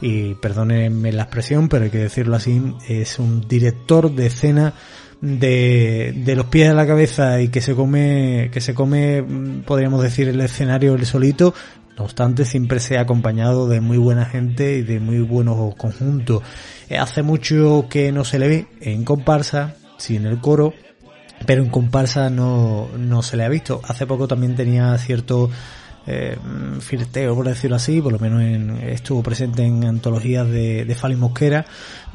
[0.01, 4.72] Y perdónenme la expresión, pero hay que decirlo así, es un director de escena
[5.23, 9.25] de, de los pies a la cabeza y que se come, que se come,
[9.65, 11.55] podríamos decir, el escenario el solito,
[11.97, 16.43] no obstante, siempre se ha acompañado de muy buena gente y de muy buenos conjuntos.
[16.89, 20.75] Eh, hace mucho que no se le ve en comparsa, sí en el coro,
[21.47, 23.81] pero en comparsa no, no se le ha visto.
[23.87, 25.51] Hace poco también tenía cierto
[26.07, 26.37] eh,
[26.81, 28.43] firteo, por decirlo así, por lo menos
[28.83, 31.65] estuvo presente en antologías de, de Fali Mosquera,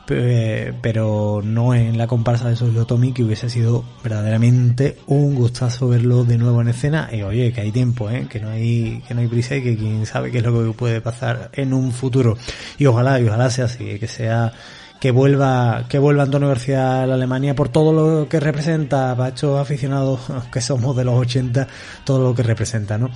[0.08, 6.38] pero no en la comparsa de Tommy, que hubiese sido verdaderamente un gustazo verlo de
[6.38, 7.10] nuevo en escena.
[7.12, 8.28] Y oye, que hay tiempo, ¿eh?
[8.30, 10.78] que no hay, que no hay prisa y que quién sabe qué es lo que
[10.78, 12.38] puede pasar en un futuro.
[12.78, 14.54] Y ojalá, y ojalá sea así, que sea
[15.00, 19.30] que vuelva, que vuelva Antonio García a la Alemania por todo lo que representa, para
[19.30, 20.20] estos aficionados
[20.52, 21.68] que somos de los 80,
[22.04, 23.10] todo lo que representa, ¿no?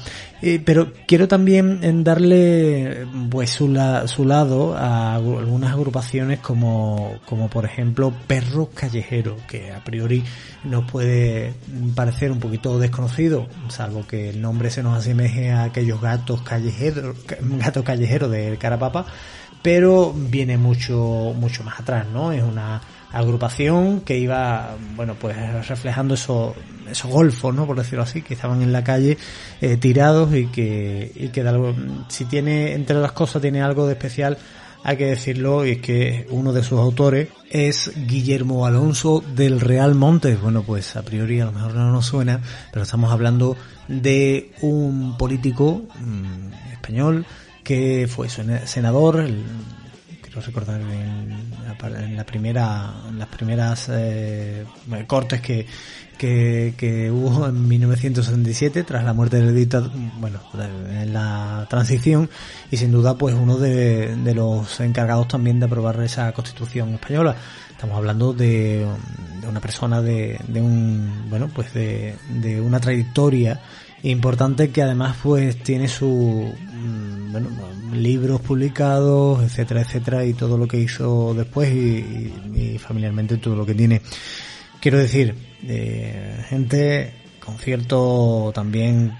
[0.65, 8.11] pero quiero también darle, pues, su, su lado a algunas agrupaciones como, como por ejemplo
[8.27, 10.23] Perros Callejeros, que a priori
[10.63, 11.53] nos puede
[11.95, 17.15] parecer un poquito desconocido, salvo que el nombre se nos asemeje a aquellos gatos callejeros,
[17.41, 19.05] gatos callejeros del Carapapa,
[19.61, 22.31] pero viene mucho, mucho más atrás, ¿no?
[22.31, 25.35] Es una agrupación que iba, bueno, pues
[25.67, 26.53] reflejando esos,
[26.89, 27.67] esos golfos, ¿no?
[27.67, 29.17] Por decirlo así, que estaban en la calle
[29.59, 31.75] eh, tirados y que, y que algo,
[32.07, 34.37] si tiene, entre las cosas, tiene algo de especial,
[34.83, 39.93] hay que decirlo, y es que uno de sus autores es Guillermo Alonso del Real
[39.93, 40.41] Montes.
[40.41, 43.55] Bueno, pues a priori a lo mejor no nos suena, pero estamos hablando
[43.87, 47.25] de un político mm, español
[47.71, 49.25] que fue senador,
[50.21, 54.65] quiero recordar en la, primera, en las primeras eh,
[55.07, 55.65] cortes que,
[56.17, 60.41] que, hubo en 1977 tras la muerte del dictador, bueno,
[60.89, 62.29] en la transición
[62.69, 67.37] y sin duda pues uno de, los encargados también de aprobar esa constitución española.
[67.69, 68.85] Estamos hablando de,
[69.47, 73.61] una persona de, de un, bueno, pues de, de una trayectoria
[74.03, 77.49] importante que además pues tiene su mm, bueno,
[77.93, 83.75] libros publicados, etcétera, etcétera, y todo lo que hizo después y, familiarmente todo lo que
[83.75, 84.01] tiene.
[84.79, 89.11] Quiero decir, eh, gente con cierto también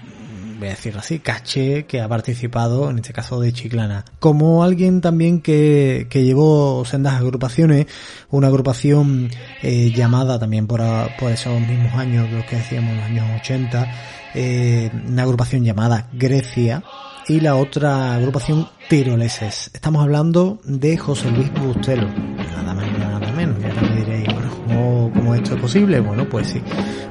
[0.62, 4.04] voy a decirlo así, caché que ha participado, en este caso de Chiclana.
[4.20, 7.86] Como alguien también que, que llevó sendas agrupaciones,
[8.30, 9.28] una agrupación
[9.62, 10.80] eh, llamada también por,
[11.18, 13.92] por esos mismos años, los que decíamos, los años 80,
[14.34, 16.84] eh, una agrupación llamada Grecia
[17.28, 19.70] y la otra agrupación Tiroleses.
[19.72, 23.58] Estamos hablando de José Luis Bustelo, nada más nada menos.
[23.60, 26.00] Y ahora me diréis, bueno, ¿cómo, esto es posible?
[26.00, 26.62] Bueno, pues sí,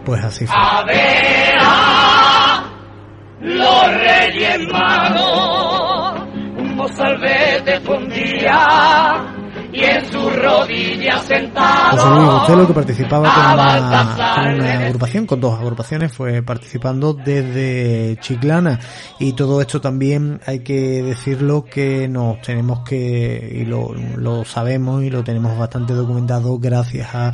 [0.06, 0.56] pues así fue.
[3.42, 6.22] Los Reyes Magos,
[9.74, 12.40] y en su rodilla sentado.
[12.40, 18.18] José Luis que participaba con una, con una, agrupación, con dos agrupaciones, fue participando desde
[18.20, 18.80] Chiclana.
[19.20, 25.04] Y todo esto también hay que decirlo que nos tenemos que, y lo, lo sabemos
[25.04, 27.34] y lo tenemos bastante documentado gracias a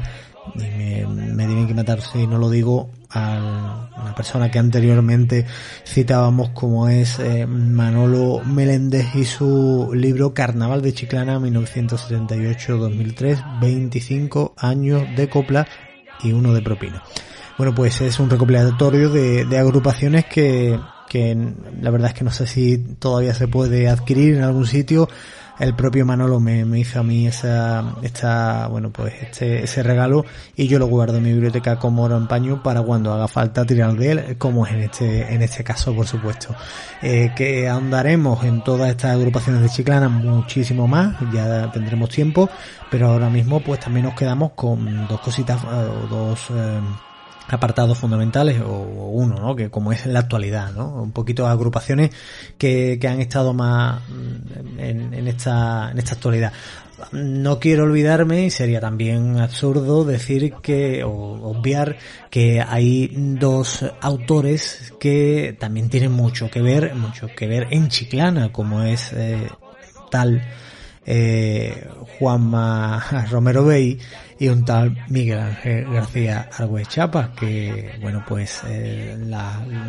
[0.55, 5.45] y me, me, tienen que matar si no lo digo a una persona que anteriormente
[5.85, 15.03] citábamos como es eh, Manolo Meléndez y su libro Carnaval de Chiclana 1978-2003 25 años
[15.15, 15.65] de copla
[16.23, 17.01] y uno de propina.
[17.57, 22.31] Bueno pues es un recopilatorio de, de agrupaciones que que la verdad es que no
[22.31, 25.07] sé si todavía se puede adquirir en algún sitio
[25.59, 30.25] el propio Manolo me, me, hizo a mí esa, esta, bueno, pues este, ese regalo
[30.55, 33.65] y yo lo guardo en mi biblioteca como oro en paño para cuando haga falta
[33.65, 36.55] tirar de él, como es en este, en este caso, por supuesto.
[37.01, 42.49] Eh, que ahondaremos en todas estas agrupaciones de Chiclana muchísimo más, ya tendremos tiempo,
[42.91, 46.79] pero ahora mismo pues también nos quedamos con dos cositas, eh, dos, eh,
[47.47, 48.81] apartados fundamentales o,
[49.11, 49.55] uno, ¿no?
[49.55, 51.01] Que como es la actualidad, ¿no?
[51.01, 52.11] Un poquito agrupaciones
[52.57, 54.01] que, que han estado más
[54.77, 56.51] en, en, esta, en esta actualidad.
[57.11, 61.97] No quiero olvidarme y sería también absurdo decir que, o obviar
[62.31, 68.51] que hay dos autores que también tienen mucho que ver, mucho que ver en Chiclana,
[68.51, 69.47] como es eh,
[70.09, 70.41] tal
[71.05, 71.87] eh,
[72.17, 73.99] Juanma Romero Bey
[74.39, 79.17] y un tal Miguel Ángel García Argüez Chapa, que, bueno, pues eh,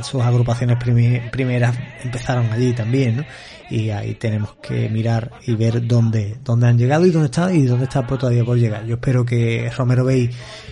[0.03, 3.25] sus agrupaciones primeras empezaron allí también, ¿no?
[3.71, 7.67] Y ahí tenemos que mirar y ver dónde, dónde han llegado y dónde está y
[7.67, 8.87] dónde está todavía por llegar.
[8.87, 10.31] Yo espero que Romero Bey,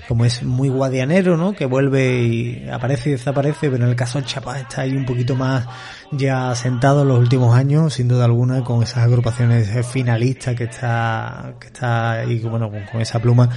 [0.09, 1.53] como es muy guadianero, ¿no?
[1.53, 5.05] Que vuelve y aparece y desaparece, pero en el caso de Chapa está ahí un
[5.05, 5.66] poquito más
[6.12, 11.55] ya sentado en los últimos años, sin duda alguna, con esas agrupaciones finalistas que está,
[11.61, 13.49] que está ahí, bueno, con, esa pluma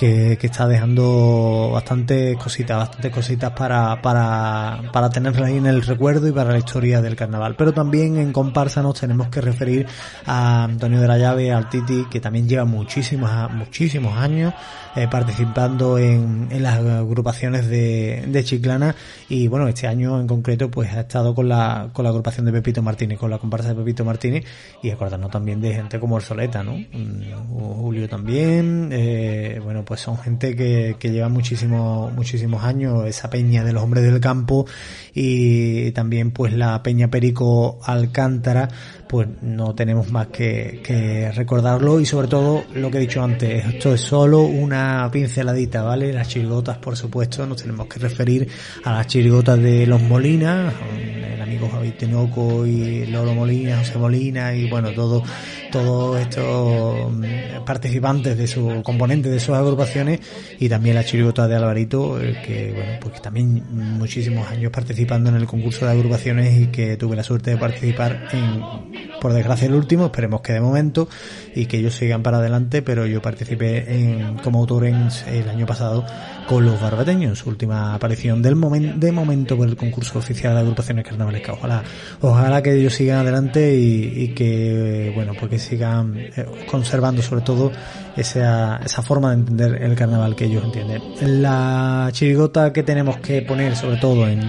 [0.00, 5.82] que, que, está dejando bastantes cositas, bastantes cositas para, para, para tenerla ahí en el
[5.82, 7.54] recuerdo y para la historia del carnaval.
[7.54, 9.86] Pero también en comparsa nos tenemos que referir
[10.24, 14.54] a Antonio de la Llave, al Titi, que también lleva muchísimos, muchísimos años
[14.96, 18.96] eh, participando en, en, las agrupaciones de, de Chiclana
[19.28, 22.52] y bueno, este año en concreto pues ha estado con la, con la agrupación de
[22.52, 24.44] Pepito Martínez, con la comparsa de Pepito Martínez
[24.82, 26.72] y acordarnos también de gente como Soleta, ¿no?
[26.72, 33.28] Mm, Julio también, eh, bueno, pues son gente que, que lleva muchísimos, muchísimos años, esa
[33.28, 34.64] peña de los hombres del campo
[35.12, 38.68] y también pues la peña Perico Alcántara,
[39.10, 43.66] pues no tenemos más que, que recordarlo y sobre todo lo que he dicho antes,
[43.66, 46.12] esto es solo una pinceladita, ¿vale?
[46.12, 48.46] Las chirigotas, por supuesto, nos tenemos que referir
[48.84, 54.54] a las chirigotas de los Molinas, el amigo Javi Tenoco y Lolo Molina, José Molina
[54.54, 55.24] y bueno, todo,
[55.72, 60.20] todos estos mm, participantes de su componente de sus agrupaciones
[60.60, 65.34] y también la chirigota de Alvarito, eh, que bueno, pues también muchísimos años participando en
[65.34, 69.74] el concurso de agrupaciones y que tuve la suerte de participar en por desgracia el
[69.74, 71.08] último, esperemos que de momento
[71.54, 75.66] y que ellos sigan para adelante, pero yo participé en, como autor en, el año
[75.66, 76.04] pasado
[76.48, 81.04] con los barbateños, última aparición del momento, de momento por el concurso oficial de agrupaciones
[81.04, 81.56] carnavalescas.
[81.58, 81.82] Ojalá,
[82.20, 87.70] ojalá que ellos sigan adelante y, que, bueno, porque sigan eh, conservando sobre todo
[88.16, 91.02] esa, esa forma de entender el carnaval que ellos entienden.
[91.42, 94.40] La chirigota que tenemos que poner sobre todo en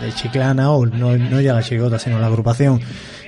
[0.00, 2.80] de Chiclana, o no, no ya la chirigota, sino la agrupación,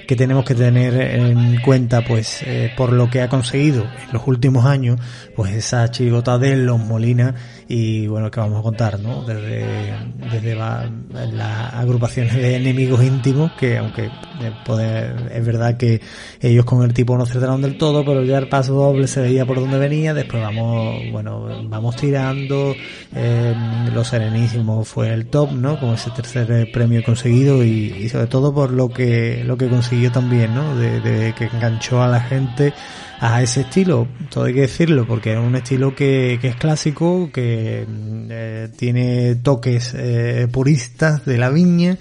[0.06, 4.26] que tenemos que tener en cuenta pues eh, por lo que ha conseguido en los
[4.26, 5.00] últimos años
[5.34, 7.34] pues esa chigota de los Molina
[7.74, 9.96] y bueno que vamos a contar no desde
[10.30, 14.10] desde las agrupaciones de enemigos íntimos que aunque
[14.42, 15.98] eh, es verdad que
[16.42, 19.46] ellos con el tipo no acertaron del todo pero ya el paso doble se veía
[19.46, 22.74] por donde venía después vamos bueno vamos tirando
[23.16, 23.54] eh,
[23.94, 28.52] los serenísimos fue el top no con ese tercer premio conseguido y, y sobre todo
[28.52, 32.74] por lo que lo que consiguió también no de, de que enganchó a la gente
[33.22, 37.30] a ese estilo, todo hay que decirlo, porque es un estilo que, que es clásico,
[37.32, 41.98] que eh, tiene toques eh, puristas de la viña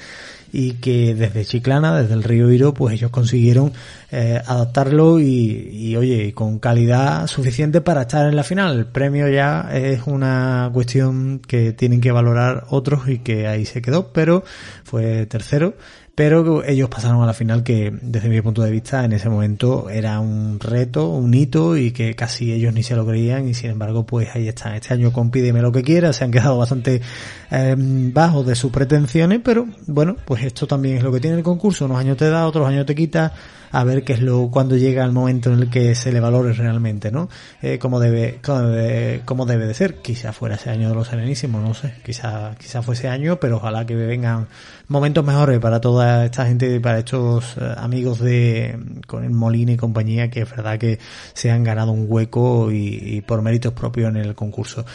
[0.52, 3.72] y que desde Chiclana, desde el río Iro, pues ellos consiguieron
[4.10, 8.80] eh, adaptarlo y, y, oye, con calidad suficiente para estar en la final.
[8.80, 13.84] El premio ya es una cuestión que tienen que valorar otros y que ahí se
[13.84, 14.44] quedó, pero
[14.84, 15.76] fue tercero
[16.14, 19.90] pero ellos pasaron a la final que desde mi punto de vista en ese momento
[19.90, 23.72] era un reto, un hito y que casi ellos ni se lo creían y sin
[23.72, 24.74] embargo pues ahí están.
[24.74, 27.02] Este año con Pídeme lo que quiera, se han quedado bastante
[27.50, 31.44] eh, bajos de sus pretensiones, pero bueno, pues esto también es lo que tiene el
[31.44, 33.34] concurso, unos años te da, otros años te quita,
[33.72, 36.54] a ver qué es lo cuando llega el momento en el que se le valore
[36.54, 37.30] realmente, ¿no?
[37.62, 39.96] Eh, como debe, como debe, como debe de ser.
[39.96, 41.94] Quizá fuera ese año de los serenísimos, no sé.
[42.04, 44.48] Quizá, quizá fue ese año, pero ojalá que vengan
[44.88, 49.78] momentos mejores para toda esta gente para estos eh, amigos de con el Molina y
[49.78, 51.00] compañía que es verdad que
[51.34, 54.86] se han ganado un hueco y, y por méritos propios en el concurso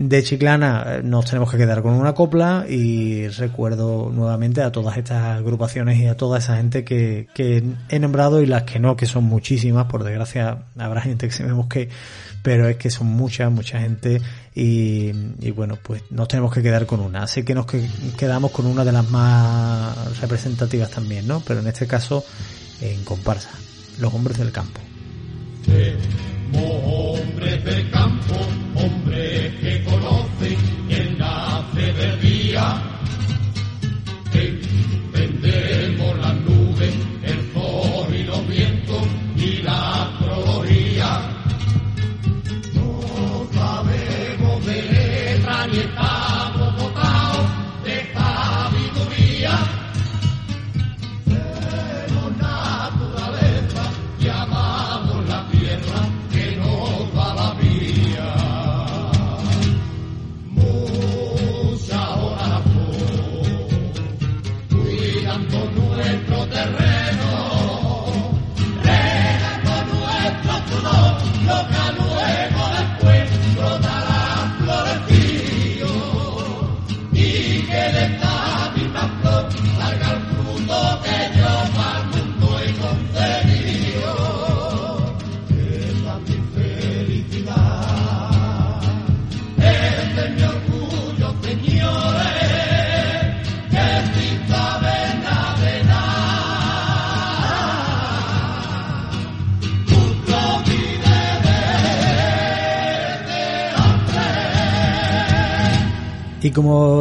[0.00, 4.96] de Chiclana eh, nos tenemos que quedar con una copla y recuerdo nuevamente a todas
[4.96, 8.96] estas agrupaciones y a toda esa gente que, que he nombrado y las que no,
[8.96, 11.90] que son muchísimas, por desgracia habrá gente que se vemos que
[12.42, 14.22] pero es que son mucha, mucha gente
[14.54, 15.12] y,
[15.50, 17.24] bueno, pues nos tenemos que quedar con una.
[17.24, 21.40] Así que nos quedamos con una de las más representativas también, ¿no?
[21.46, 22.24] Pero en este caso,
[22.80, 23.50] en comparsa,
[23.98, 24.80] los hombres del campo.
[32.00, 32.99] Del día.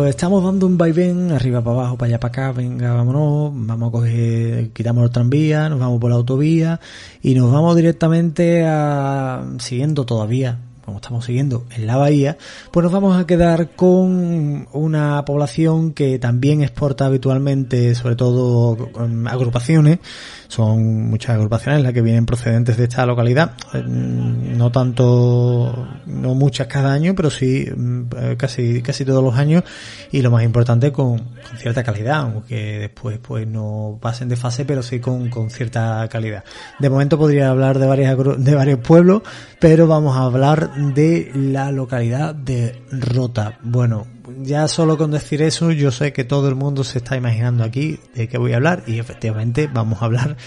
[0.08, 3.92] Estamos dando un vaivén, arriba para abajo, para allá para acá, venga, vámonos, vamos a
[3.92, 6.80] coger, quitamos el tranvía, nos vamos por la autovía
[7.22, 12.38] y nos vamos directamente a, siguiendo todavía, como estamos siguiendo en la bahía,
[12.72, 19.28] pues nos vamos a quedar con una población que también exporta habitualmente, sobre todo con
[19.28, 20.00] agrupaciones,
[20.50, 26.66] son muchas agrupaciones las que vienen procedentes de esta localidad, eh, no tanto, no muchas
[26.66, 29.64] cada año, pero sí mm, eh, casi, casi todos los años
[30.12, 34.66] y lo más importante con, con cierta calidad, aunque después pues no pasen de fase,
[34.66, 36.44] pero sí con, con cierta calidad.
[36.80, 39.22] De momento podría hablar de varias, de varios pueblos,
[39.60, 43.60] pero vamos a hablar de la localidad de Rota.
[43.62, 44.08] Bueno,
[44.42, 48.00] ya solo con decir eso, yo sé que todo el mundo se está imaginando aquí
[48.16, 50.38] de qué voy a hablar y efectivamente vamos a hablar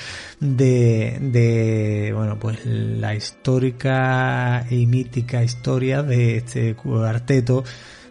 [0.41, 7.65] de, de bueno, pues la histórica y mítica historia de este cuarteto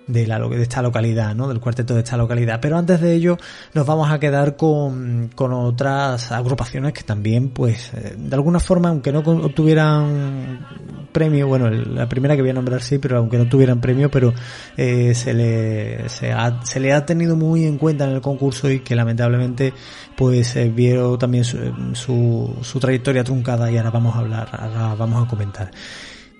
[0.08, 1.47] de, la, de esta localidad, ¿no?
[1.47, 2.60] Del cuarteto de esta localidad.
[2.62, 3.38] Pero antes de ello,
[3.74, 8.89] nos vamos a quedar con, con otras agrupaciones que también, pues, eh, de alguna forma,
[8.89, 10.66] aunque no obtuvieran
[11.12, 14.34] premio, bueno, la primera que voy a nombrar sí, pero aunque no tuvieran premio, pero
[14.78, 18.70] eh, se le se, ha- se le ha tenido muy en cuenta en el concurso
[18.72, 19.74] y que lamentablemente
[20.16, 21.58] pues eh, vieron también su,
[21.93, 25.72] su, su trayectoria truncada y ahora vamos a hablar, ahora vamos a comentar.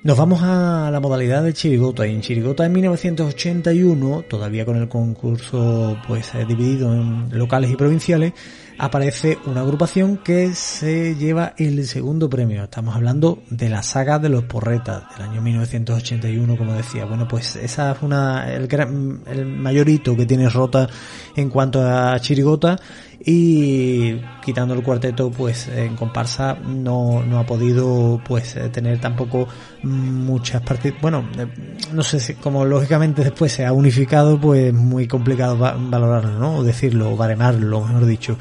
[0.04, 5.96] Nos vamos a la modalidad de chirigota en chirigota en 1981, todavía con el concurso
[6.08, 8.34] pues eh, dividido en locales y provinciales,
[8.80, 12.64] aparece una agrupación que se lleva el segundo premio.
[12.64, 17.06] Estamos hablando de la saga de los porretas del año 1981, como decía.
[17.06, 20.90] Bueno, pues esa es una el, gran- el mayor hito que tiene Rota
[21.36, 22.76] en cuanto a chirigota
[23.24, 29.48] y quitando el cuarteto pues en comparsa no, no ha podido pues eh, tener tampoco
[29.84, 31.46] muchas partes bueno eh,
[31.94, 36.56] no sé si como lógicamente después se ha unificado pues muy complicado va- valorarlo no
[36.58, 38.38] o decirlo o baremarlo mejor dicho.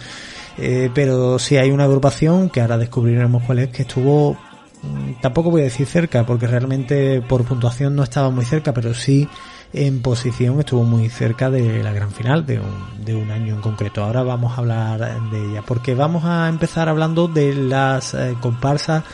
[0.58, 4.34] Eh, pero sí hay una agrupación que ahora descubriremos cuál es que estuvo
[4.82, 8.92] mm, tampoco voy a decir cerca porque realmente por puntuación no estaba muy cerca pero
[8.92, 9.28] sí
[9.72, 13.60] en posición estuvo muy cerca de la gran final de un, de un año en
[13.60, 14.02] concreto.
[14.02, 19.04] Ahora vamos a hablar de ella porque vamos a empezar hablando de las eh, comparsas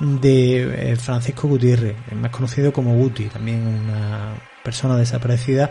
[0.00, 5.70] de eh, Francisco Gutiérrez, más conocido como Guti, también una persona desaparecida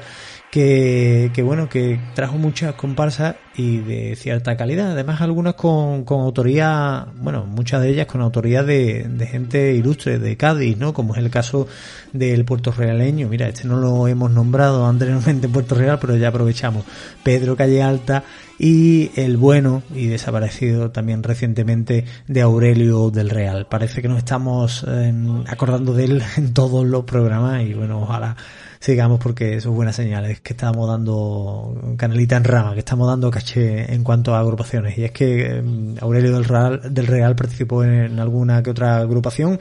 [0.54, 6.22] que, que bueno, que trajo muchas comparsas y de cierta calidad, además algunas con, con
[6.22, 10.93] autoría, bueno, muchas de ellas con autoría de, de gente ilustre de Cádiz, ¿no?
[10.93, 11.68] Como es el caso
[12.12, 16.28] del Puerto Realeño, mira, este no lo hemos nombrado anteriormente en Puerto Real, pero ya
[16.28, 16.86] aprovechamos,
[17.24, 18.24] Pedro Calle Alta
[18.60, 23.66] y el bueno y desaparecido también recientemente de Aurelio del Real.
[23.66, 25.12] Parece que nos estamos eh,
[25.47, 28.36] acordando de él en todos los programas y bueno, ojalá
[28.84, 33.31] sigamos porque eso es buenas señales que estamos dando canelita en rama, que estamos dando
[33.31, 34.97] caché en cuanto a agrupaciones.
[34.97, 35.63] Y es que eh,
[36.01, 39.57] Aurelio del Real, del Real participó en, alguna que otra agrupación,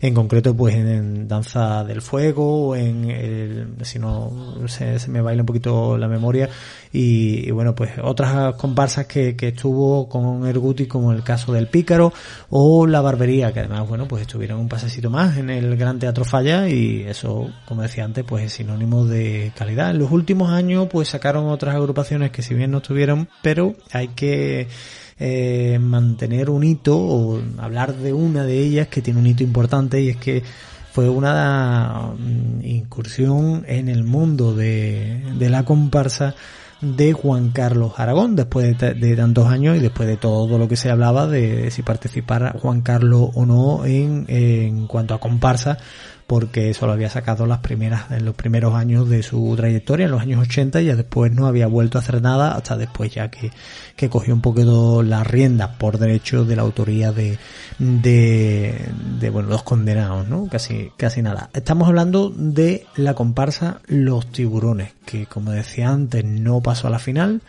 [0.00, 5.20] en concreto pues en, en Danza del Fuego, en el, si no se, se me
[5.20, 6.48] baila un poquito la memoria,
[6.96, 11.66] y, bueno pues otras otras comparsas que, que estuvo con Erguti, como el caso del
[11.66, 12.12] Pícaro
[12.50, 16.24] o la Barbería, que además, bueno, pues estuvieron un pasecito más en el Gran Teatro
[16.24, 19.90] Falla y eso, como decía antes, pues es sinónimo de calidad.
[19.90, 24.08] En los últimos años, pues sacaron otras agrupaciones que si bien no estuvieron, pero hay
[24.08, 24.68] que
[25.18, 30.00] eh, mantener un hito o hablar de una de ellas que tiene un hito importante
[30.00, 30.42] y es que
[30.92, 36.36] fue una mm, incursión en el mundo de, de la comparsa
[36.84, 40.90] de Juan Carlos Aragón, después de, tantos años y después de todo lo que se
[40.90, 45.78] hablaba de si participar Juan Carlos o no en cuanto a comparsa,
[46.26, 50.12] porque eso lo había sacado las primeras, en los primeros años de su trayectoria, en
[50.12, 53.30] los años 80, y ya después no había vuelto a hacer nada, hasta después ya
[53.30, 53.50] que,
[53.96, 57.38] que cogió un poquito la rienda por derecho de la autoría de,
[57.78, 58.88] de,
[59.20, 60.48] de bueno, los condenados, ¿no?
[60.48, 61.50] Casi, casi nada.
[61.52, 66.98] Estamos hablando de la comparsa Los Tiburones, que como decía antes, no pasó a la
[66.98, 67.42] final,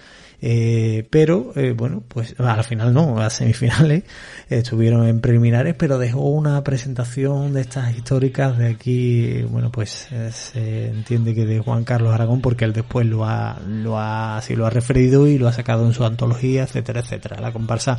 [0.48, 4.04] eh, pero, eh, bueno, pues a la final no, a las semifinales
[4.50, 10.30] estuvieron en preliminares, pero dejó una presentación de estas históricas de aquí, bueno, pues eh,
[10.32, 14.56] se entiende que de Juan Carlos Aragón, porque él después lo ha, lo ha, así
[14.56, 17.42] lo ha referido y lo ha sacado en su antología, etcétera, etcétera.
[17.42, 17.98] La comparsa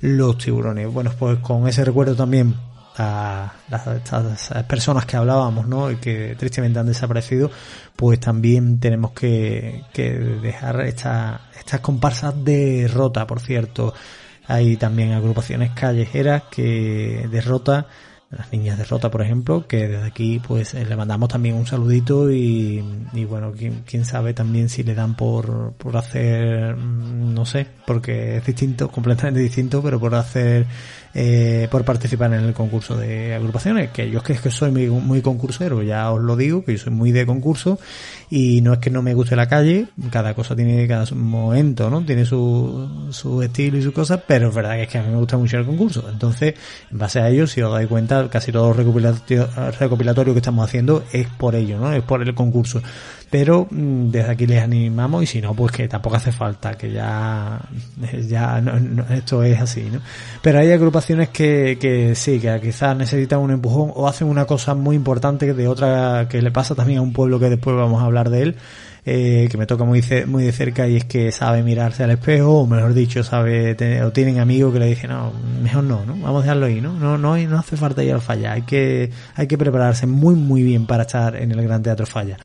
[0.00, 0.90] Los Tiburones.
[0.90, 2.54] Bueno, pues con ese recuerdo también
[2.96, 5.90] a las, estas personas que hablábamos, ¿no?
[5.90, 7.50] Y que tristemente han desaparecido,
[7.96, 13.94] pues también tenemos que, que dejar esta, estas comparsas de rota, por cierto.
[14.46, 17.86] Hay también agrupaciones callejeras que derrota
[18.32, 21.66] las niñas de Rota, por ejemplo, que desde aquí pues eh, le mandamos también un
[21.66, 22.82] saludito y,
[23.12, 27.66] y bueno, quién, quién, sabe también si le dan por, por hacer, mm, no sé,
[27.86, 30.66] porque es distinto, completamente distinto, pero por hacer
[31.14, 34.70] eh, por participar en el concurso de agrupaciones, que yo es que, es que soy
[34.70, 37.78] muy, muy concursero, ya os lo digo, que yo soy muy de concurso
[38.30, 42.02] y no es que no me guste la calle, cada cosa tiene cada momento, ¿no?
[42.04, 45.10] Tiene su, su estilo y su cosa, pero es verdad que es que a mí
[45.10, 46.08] me gusta mucho el concurso.
[46.10, 46.54] Entonces,
[46.90, 48.76] en base a ello, si os dais cuenta, casi todo el
[49.78, 51.92] recopilatorio que estamos haciendo es por ello, ¿no?
[51.92, 52.82] Es por el concurso
[53.32, 56.92] pero mm, desde aquí les animamos y si no pues que tampoco hace falta que
[56.92, 57.58] ya
[58.28, 60.00] ya no, esto es así no
[60.42, 64.74] pero hay agrupaciones que, que sí que quizás necesitan un empujón o hacen una cosa
[64.74, 68.04] muy importante de otra que le pasa también a un pueblo que después vamos a
[68.04, 68.56] hablar de él
[69.06, 72.60] eh, que me toca muy, muy de cerca y es que sabe mirarse al espejo
[72.60, 76.40] o mejor dicho sabe o tienen amigos que le dicen no mejor no no vamos
[76.40, 79.46] a dejarlo ahí no no no, no hace falta ir al falla hay que hay
[79.46, 82.36] que prepararse muy muy bien para estar en el gran teatro falla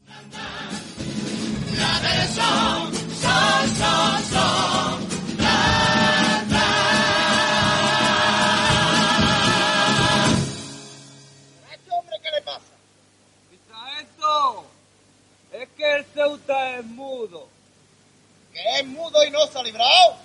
[18.79, 20.15] es mudo y no se ha librado?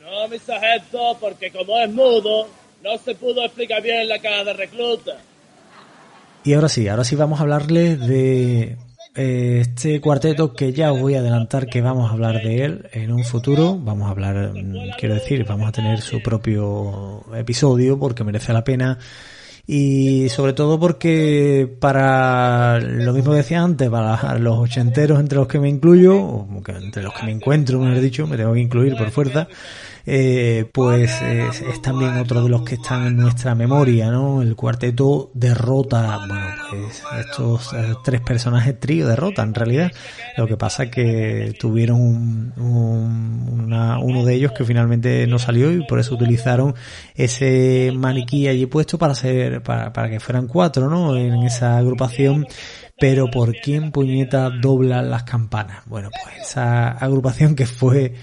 [0.00, 2.48] No, mi sargento, porque como es mudo,
[2.82, 5.16] no se pudo explicar bien la cara de recluta.
[6.44, 8.76] Y ahora sí, ahora sí vamos a hablarle de
[9.14, 12.88] eh, este cuarteto que ya os voy a adelantar que vamos a hablar de él
[12.92, 13.78] en un futuro.
[13.78, 18.64] Vamos a hablar, mm, quiero decir, vamos a tener su propio episodio porque merece la
[18.64, 18.98] pena
[19.66, 25.46] y sobre todo porque para lo mismo que decía antes, para los ochenteros entre los
[25.46, 29.10] que me incluyo, entre los que me encuentro, mejor dicho, me tengo que incluir por
[29.10, 29.46] fuerza,
[30.04, 34.42] eh, pues es, también otro de los que están en nuestra memoria, ¿no?
[34.42, 39.92] El cuarteto derrota, bueno, pues estos eh, tres personajes trío derrota en realidad.
[40.36, 45.86] Lo que pasa que tuvieron un, una, uno de ellos que finalmente no salió y
[45.86, 46.74] por eso utilizaron
[47.14, 51.16] ese maniquí allí puesto para ser, para, para que fueran cuatro, ¿no?
[51.16, 52.46] En esa agrupación
[52.98, 55.82] pero ¿por quién puñeta dobla las campanas?
[55.86, 58.14] Bueno, pues esa agrupación que fue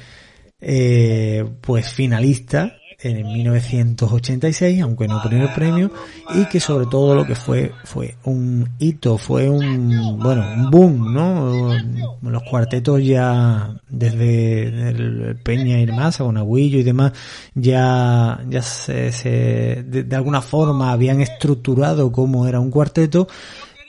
[0.61, 5.89] eh, pues finalista en 1986, aunque no primer premio,
[6.35, 11.13] y que sobre todo lo que fue fue un hito, fue un bueno un boom,
[11.13, 11.71] ¿no?
[12.21, 17.13] Los cuartetos ya desde el Peña y demás, con Aguillo y demás,
[17.55, 23.27] ya ya se, se de, de alguna forma habían estructurado cómo era un cuarteto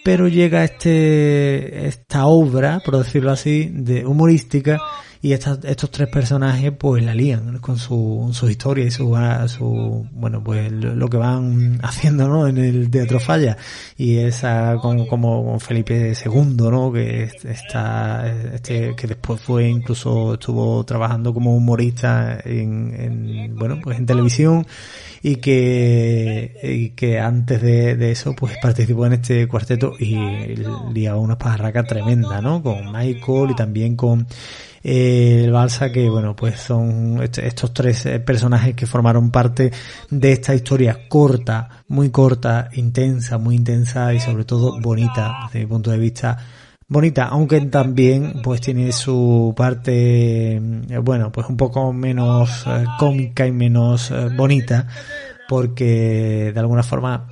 [0.03, 4.81] pero llega este esta obra, por decirlo así, de humorística
[5.23, 9.15] y estos tres personajes pues la lían con su, su historia y su,
[9.49, 12.47] su bueno pues lo, que van haciendo ¿no?
[12.47, 13.57] en el Teatro Falla
[13.99, 16.91] y esa como, como Felipe II ¿no?
[16.93, 23.99] que está este que después fue incluso estuvo trabajando como humorista en, en bueno pues
[23.99, 24.67] en televisión
[25.23, 30.17] y que, y que antes de, de, eso pues participó en este cuarteto y
[30.95, 32.63] liaba una pajarraca tremenda, ¿no?
[32.63, 34.27] Con Michael y también con
[34.83, 39.73] eh, el balsa que bueno pues son estos tres eh, personajes que formaron parte
[40.11, 45.67] de esta historia corta muy corta intensa muy intensa y sobre todo bonita desde mi
[45.67, 46.39] punto de vista
[46.91, 53.47] bonita, aunque también pues tiene su parte, eh, bueno, pues un poco menos eh, cómica
[53.47, 54.89] y menos bonita,
[55.51, 57.27] porque de alguna forma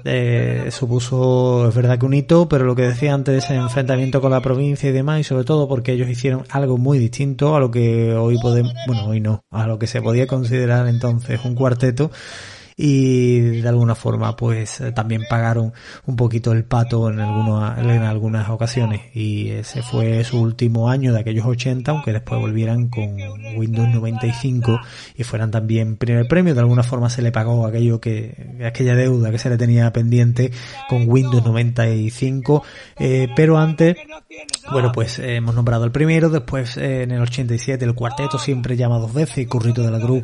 [0.70, 4.40] supuso, es verdad que un hito, pero lo que decía antes, ese enfrentamiento con la
[4.40, 8.16] provincia y demás, y sobre todo porque ellos hicieron algo muy distinto a lo que
[8.16, 12.10] hoy podemos, bueno, hoy no, a lo que se podía considerar entonces un cuarteto,
[12.81, 15.72] y de alguna forma pues eh, también pagaron
[16.07, 19.01] un poquito el pato en, algunos, en algunas ocasiones.
[19.14, 23.16] Y ese fue su último año de aquellos 80 aunque después volvieran con
[23.57, 24.79] Windows 95
[25.16, 26.55] y fueran también primer premio.
[26.55, 30.53] De alguna forma se le pagó aquello que aquella deuda que se le tenía pendiente
[30.89, 32.62] con Windows 95
[33.01, 33.97] eh, pero antes
[34.70, 38.99] bueno pues eh, hemos nombrado el primero después en el 87 el cuarteto siempre llama
[38.99, 40.22] dos veces Currito de la Cruz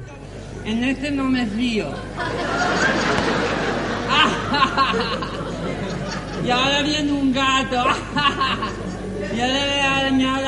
[0.65, 1.87] en este no me río.
[6.45, 7.85] y ahora viene un gato.
[9.37, 9.75] ya le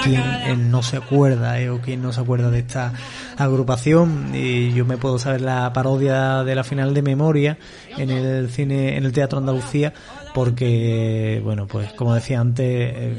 [0.03, 2.93] ¿Quién no se acuerda eh, o quién no se acuerda de esta
[3.37, 4.31] agrupación?
[4.35, 7.59] Y yo me puedo saber la parodia de la final de memoria
[7.97, 9.93] en el cine, en el Teatro Andalucía
[10.37, 13.17] porque, bueno, pues como decía antes, eh,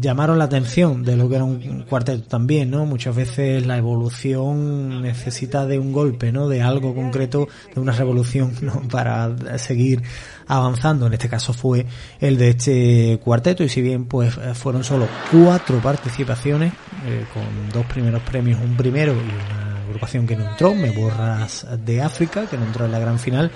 [0.00, 2.86] llamaron la atención de lo que era un cuarteto también, ¿no?
[2.86, 6.48] Muchas veces la evolución necesita de un golpe, ¿no?
[6.48, 8.88] De algo concreto, de una revolución, ¿no?
[8.88, 10.02] Para seguir
[10.46, 11.08] avanzando.
[11.08, 11.84] En este caso fue
[12.20, 16.72] el de este cuarteto y si bien pues fueron solo cuatro participaciones,
[17.04, 19.59] eh, con dos primeros premios, un primero y una
[19.90, 23.50] agrupación que no entró, Me Borras de África, que no entró en la gran final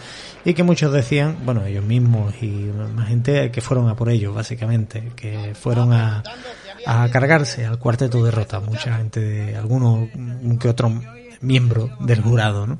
[0.44, 4.34] y que muchos decían, bueno, ellos mismos y más gente que fueron a por ellos,
[4.34, 6.22] básicamente, que fueron a,
[6.86, 10.08] a cargarse al cuarteto de rota, mucha gente, de alguno
[10.60, 10.92] que otro
[11.40, 12.78] miembro del jurado, ¿no?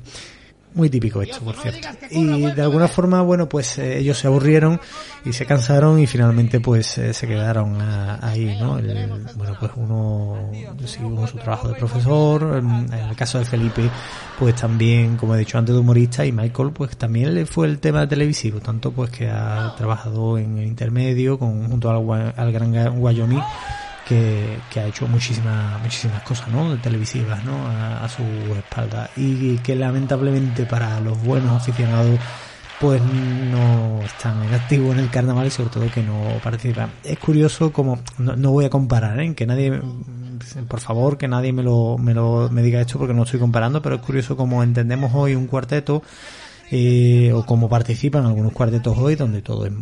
[0.75, 1.87] Muy típico esto, por cierto.
[2.11, 4.79] Y de alguna forma, bueno, pues eh, ellos se aburrieron
[5.23, 8.73] y se cansaron y finalmente pues eh, se quedaron ahí, ¿no?
[9.35, 10.51] bueno, pues uno
[10.85, 13.89] siguió su trabajo de profesor, en, el caso de Felipe,
[14.37, 17.79] pues también, como he dicho antes, de humorista y Michael, pues también le fue el
[17.79, 23.01] tema televisivo, tanto pues que ha trabajado en el intermedio con, junto al, al Gran
[23.01, 23.41] Wyoming
[24.07, 26.77] que, ha hecho muchísimas muchísimas cosas ¿no?
[26.77, 27.67] televisivas ¿no?
[27.67, 28.23] A, su
[28.55, 32.19] espalda y que lamentablemente para los buenos aficionados
[32.79, 36.91] pues no están en activo en el carnaval y sobre todo que no participan.
[37.03, 39.33] Es curioso como, no, voy a comparar, ¿eh?
[39.33, 39.81] que nadie,
[40.67, 43.81] por favor, que nadie me lo, me lo me diga esto porque no estoy comparando,
[43.81, 46.03] pero es curioso como entendemos hoy un cuarteto
[46.71, 49.73] eh, o como participan algunos cuartetos hoy, donde todo es,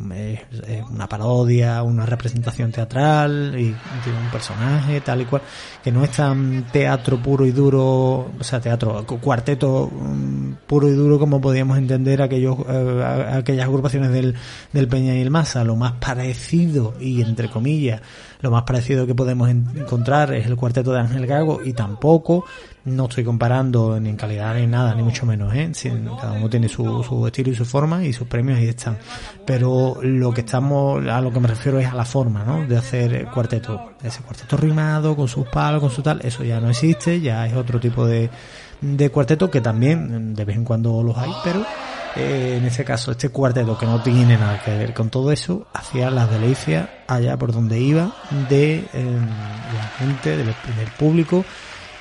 [0.92, 3.74] una parodia, una representación teatral y
[4.04, 5.42] tiene un personaje tal y cual,
[5.82, 10.94] que no es tan teatro puro y duro, o sea, teatro, cuarteto mm, puro y
[10.94, 14.36] duro como podíamos entender aquellos, eh, aquellas agrupaciones del,
[14.74, 18.02] del Peña y el Masa, lo más parecido y entre comillas,
[18.44, 22.44] lo más parecido que podemos encontrar es el cuarteto de Ángel Gago y tampoco
[22.84, 25.72] no estoy comparando ni en calidad ni nada, ni mucho menos, ¿eh?
[26.20, 28.98] cada uno tiene su, su estilo y su forma y sus premios ahí están.
[29.46, 32.68] Pero lo que estamos, a lo que me refiero es a la forma, ¿no?
[32.68, 33.94] De hacer cuarteto.
[34.04, 37.54] Ese cuarteto rimado, con sus palos, con su tal, eso ya no existe, ya es
[37.56, 38.30] otro tipo de,
[38.82, 41.66] de cuarteto que también de vez en cuando los hay, pero
[42.16, 45.68] eh, en ese caso este cuarteto que no tiene nada que ver con todo eso
[45.74, 48.14] hacía las delicias allá por donde iba
[48.50, 49.20] de eh,
[49.76, 51.44] la gente, del, del público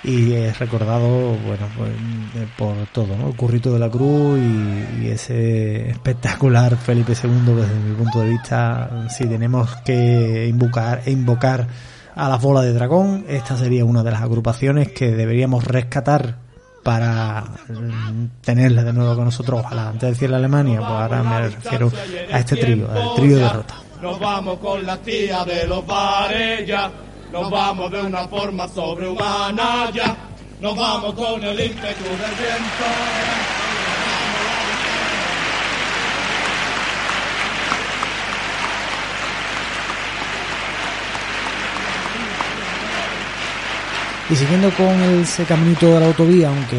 [0.04, 1.90] y es recordado bueno pues,
[2.36, 3.28] eh, por todo ¿no?
[3.28, 9.06] el currito de la cruz y, ese espectacular Felipe II desde mi punto de vista
[9.08, 11.68] si tenemos que invocar invocar
[12.14, 16.51] a la bola de dragón esta sería una de las agrupaciones que deberíamos rescatar
[16.82, 19.88] para mm, tenerla de nuevo con nosotros ojalá.
[19.88, 21.92] Antes de decir la Alemania pues ahora me refiero
[22.32, 23.74] a este trío al trío de rota.
[24.00, 26.90] Nos vamos con la tía de los bares ya
[27.32, 30.14] nos vamos de una forma sobrehumana ya,
[30.60, 33.61] nos vamos con el ímpetu del viento.
[44.32, 44.88] Y siguiendo con
[45.20, 46.78] ese caminito de la autovía, aunque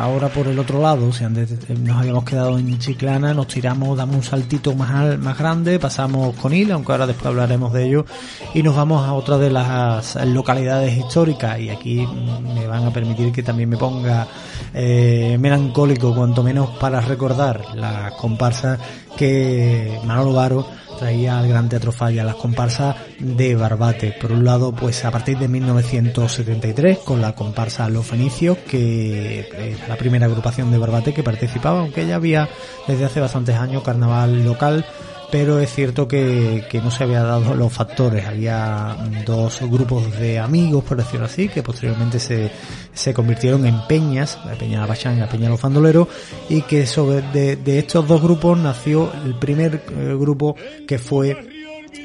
[0.00, 4.16] ahora por el otro lado, si antes nos habíamos quedado en Chiclana, nos tiramos, damos
[4.16, 8.06] un saltito más, más grande, pasamos con Ile, aunque ahora después hablaremos de ello,
[8.54, 12.08] y nos vamos a otra de las localidades históricas, y aquí
[12.54, 14.26] me van a permitir que también me ponga
[14.72, 18.80] eh, melancólico, cuanto menos para recordar las comparsas
[19.14, 20.66] que Manolo Varo
[20.96, 24.12] traía al Gran Teatro Falla las comparsas de Barbate.
[24.20, 29.40] Por un lado, pues a partir de 1973, con la comparsa Los Fenicios, que
[29.76, 32.48] era la primera agrupación de Barbate que participaba, aunque ya había
[32.86, 34.84] desde hace bastantes años carnaval local
[35.30, 38.26] pero es cierto que, que, no se había dado los factores.
[38.26, 38.96] Había
[39.26, 42.50] dos grupos de amigos, por decirlo así, que posteriormente se,
[42.92, 46.08] se convirtieron en peñas, la Peña La Pachanga, Peña Los Fandoleros,
[46.48, 50.56] y que sobre de, de estos dos grupos nació el primer eh, grupo
[50.86, 51.36] que fue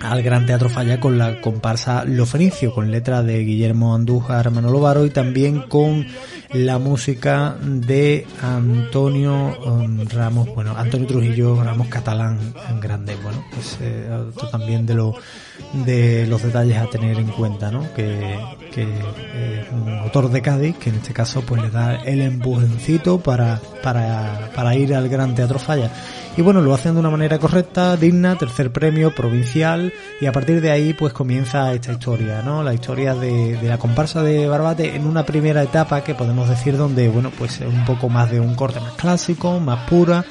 [0.02, 4.80] al Gran Teatro Falla con la comparsa Lo Fenicio, con letra de Guillermo Andújar, Manolo
[4.80, 6.06] Varo y también con
[6.52, 13.78] la música de Antonio um, Ramos, bueno, Antonio Trujillo Ramos Catalán en grande, bueno, pues
[13.82, 14.10] eh,
[14.52, 15.16] también de lo
[15.74, 17.94] de los detalles a tener en cuenta, ¿no?
[17.94, 18.40] Que,
[18.74, 23.20] que es un autor de Cádiz, que en este caso pues le da el empujoncito
[23.20, 25.92] para, para, para ir al Gran Teatro Falla.
[26.38, 29.92] Y bueno, lo hacen de una manera correcta, digna, tercer premio, provincial,
[30.22, 32.64] y a partir de ahí pues comienza esta historia, ¿no?
[32.64, 36.78] La historia de, de la comparsa de Barbate en una primera etapa que podemos decir
[36.78, 40.24] donde, bueno, pues es un poco más de un corte más clásico, más pura,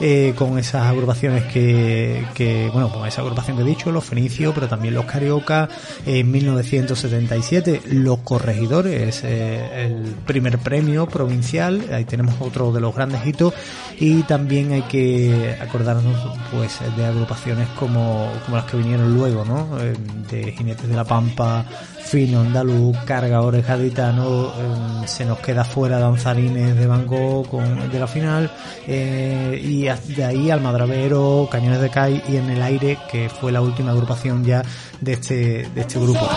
[0.00, 4.54] eh, con esas agrupaciones que, que, bueno, con esa agrupación que he dicho, los Fenicios,
[4.54, 5.68] pero también los Carioca,
[6.06, 13.24] en 1977, los Corregidores, eh, el primer premio provincial, ahí tenemos otro de los grandes
[13.26, 13.54] hitos,
[13.98, 16.16] y también hay que acordarnos,
[16.50, 19.78] pues, de agrupaciones como, como las que vinieron luego, ¿no?
[19.80, 19.94] Eh,
[20.30, 21.64] de Jinetes de la Pampa,
[22.04, 28.06] Fino, Andaluz, Cargadores Gaditano, eh, se nos queda fuera Danzarines de Banco con, de la
[28.06, 28.50] final,
[28.86, 33.62] eh, y de ahí Almadravero, Cañones de Cai y En el Aire, que fue la
[33.62, 34.62] última agrupación ya
[35.00, 36.28] de este, de este grupo.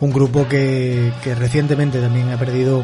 [0.00, 2.82] Un grupo que, que recientemente también ha perdido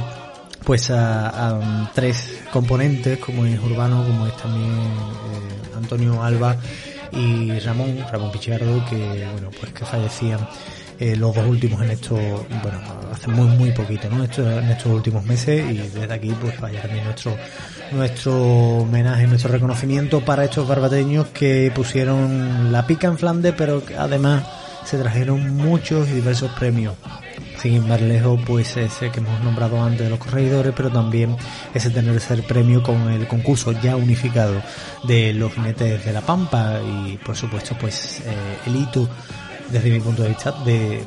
[0.64, 6.56] pues a, a, tres componentes como es Urbano, como es también eh, Antonio Alba
[7.16, 10.40] y Ramón, Ramón Pichardo, que bueno pues que fallecían
[10.98, 12.80] eh, los dos últimos en esto, bueno,
[13.12, 14.22] hace muy muy poquito, ¿no?
[14.22, 17.36] Esto, en estos últimos meses y desde aquí pues vaya también nuestro
[17.90, 18.42] nuestro
[18.78, 24.44] homenaje, nuestro reconocimiento para estos barbateños que pusieron la pica en Flandes, pero que además
[24.84, 26.94] se trajeron muchos y diversos premios.
[27.64, 31.34] Sin ir más lejos, pues ese que hemos nombrado antes de los corregidores, pero también
[31.72, 34.60] ese tener ese premio con el concurso ya unificado
[35.04, 39.08] de los jinetes de la Pampa y por supuesto pues eh, el hito
[39.70, 41.02] desde mi punto de vista de,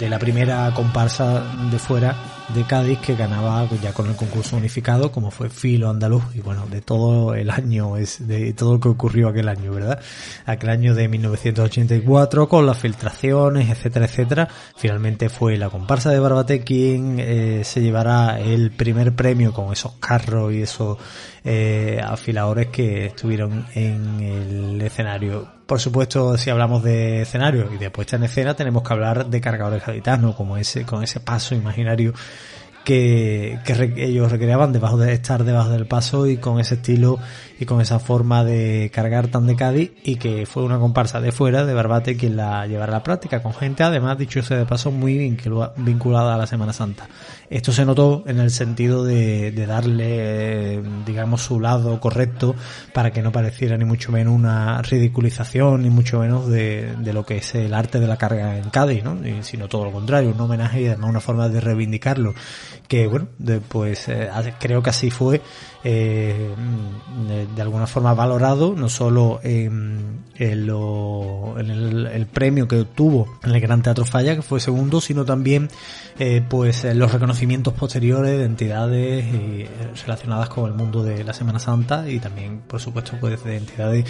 [0.00, 2.16] de la primera comparsa de fuera
[2.54, 6.24] de Cádiz que ganaba ya con el concurso unificado como fue Filo Andaluz.
[6.34, 10.00] Y bueno de todo el año es de todo lo que ocurrió aquel año verdad
[10.44, 16.60] aquel año de 1984 con las filtraciones etcétera etcétera finalmente fue la comparsa de Barbate
[16.60, 20.98] quien eh, se llevará el primer premio con esos carros y esos
[21.44, 27.90] eh, afiladores que estuvieron en el escenario por supuesto, si hablamos de escenario y de
[27.90, 32.12] puesta en escena, tenemos que hablar de cargadores gaditanos, como ese, con ese paso imaginario
[32.84, 37.18] que, que ellos recreaban debajo de estar debajo del paso y con ese estilo
[37.58, 41.30] y con esa forma de cargar tan de Cádiz y que fue una comparsa de
[41.30, 44.66] fuera de Barbate quien la llevara a la práctica con gente además dicho sea de
[44.66, 45.16] paso muy
[45.76, 47.08] vinculada a la Semana Santa
[47.50, 52.56] esto se notó en el sentido de, de darle digamos su lado correcto
[52.92, 57.24] para que no pareciera ni mucho menos una ridiculización ni mucho menos de, de lo
[57.24, 59.18] que es el arte de la carga en Cádiz ¿no?
[59.42, 62.34] Sino todo lo contrario un homenaje y además una forma de reivindicarlo
[62.92, 63.26] que bueno
[63.70, 64.28] pues eh,
[64.60, 65.40] creo que así fue
[65.82, 66.54] eh,
[67.26, 73.60] de, de, alguna forma valorado no solo en, lo, el, premio que obtuvo en el
[73.62, 75.70] Gran Teatro Falla que fue segundo sino también
[76.18, 79.24] eh, pues los reconocimientos posteriores de entidades
[80.02, 84.04] relacionadas con el mundo de la Semana Santa y también por supuesto pues de entidades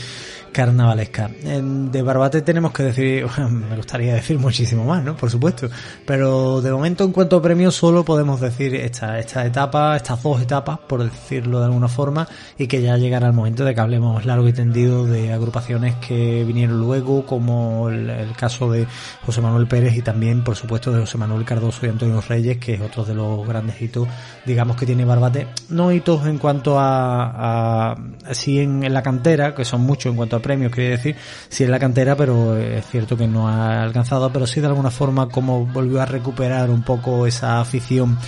[0.51, 1.31] carnavalescas.
[1.41, 5.71] De Barbate tenemos que decir me gustaría decir muchísimo más no por supuesto.
[6.05, 10.41] Pero de momento en cuanto a premios solo podemos decir esta, esta etapa estas dos
[10.41, 12.27] etapas por decirlo de alguna forma
[12.59, 16.45] y que ya llegará el momento de que hablemos largo y tendido de agrupaciones que
[16.45, 18.87] vinieron luego como el, caso de
[19.25, 22.75] José Manuel Pérez y también por supuesto de José Manuel Cardoso y Antonio Reyes que
[22.75, 24.09] es otro de los grandes hitos
[24.45, 25.49] digamos que tiene Barbate.
[25.69, 27.97] No hitos en cuanto a, a
[28.33, 31.17] sí en, en, la cantera que son muchos en cuanto a premios quiere decir
[31.49, 34.91] sí en la cantera pero es cierto que no ha alcanzado pero sí de alguna
[34.91, 38.19] forma como volvió a recuperar un poco esa afición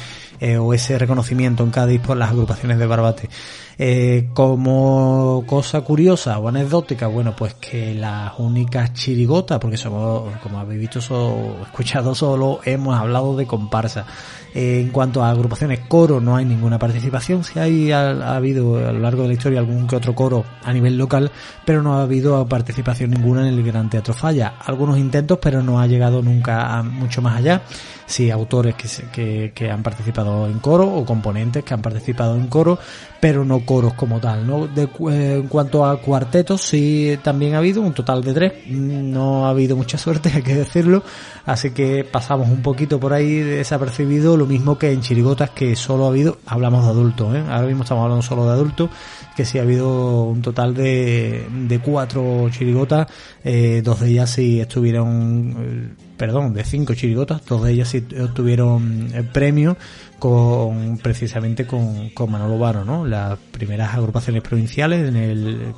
[0.41, 3.28] eh, o ese reconocimiento en Cádiz por las agrupaciones de Barbate.
[3.76, 10.59] Eh, como cosa curiosa o anecdótica, bueno, pues que las únicas chirigotas, porque somos, como
[10.59, 14.07] habéis visto o escuchado solo, hemos hablado de comparsa.
[14.55, 17.42] Eh, en cuanto a agrupaciones coro, no hay ninguna participación.
[17.42, 20.72] Si hay, ha, habido a lo largo de la historia algún que otro coro a
[20.72, 21.32] nivel local,
[21.64, 24.55] pero no ha habido participación ninguna en el Gran Teatro Falla.
[24.64, 27.62] Algunos intentos, pero no ha llegado nunca mucho más allá
[28.07, 32.78] sí autores que, que, han participado en coro o componentes que han participado en coro,
[33.24, 34.66] pero no coros como tal, ¿no?
[34.66, 39.48] Eh, en cuanto a cuartetos, sí también ha habido un total de tres, no ha
[39.48, 41.02] habido mucha suerte, hay que decirlo,
[41.46, 46.04] así que pasamos un poquito por ahí desapercibido, lo mismo que en chirigotas que solo
[46.04, 47.42] ha habido, hablamos de adultos, ¿eh?
[47.48, 48.90] ahora mismo estamos hablando solo de adultos,
[49.34, 53.06] que sí ha habido un total de, de cuatro chirigotas,
[53.42, 55.88] eh, dos de ellas sí estuvieron, eh,
[56.24, 59.76] perdón, de cinco chirigotas, de ellas sí obtuvieron el premio
[60.18, 63.04] con precisamente con, Manolo Varo, ¿no?
[63.04, 65.74] Las primeras agrupaciones provinciales en el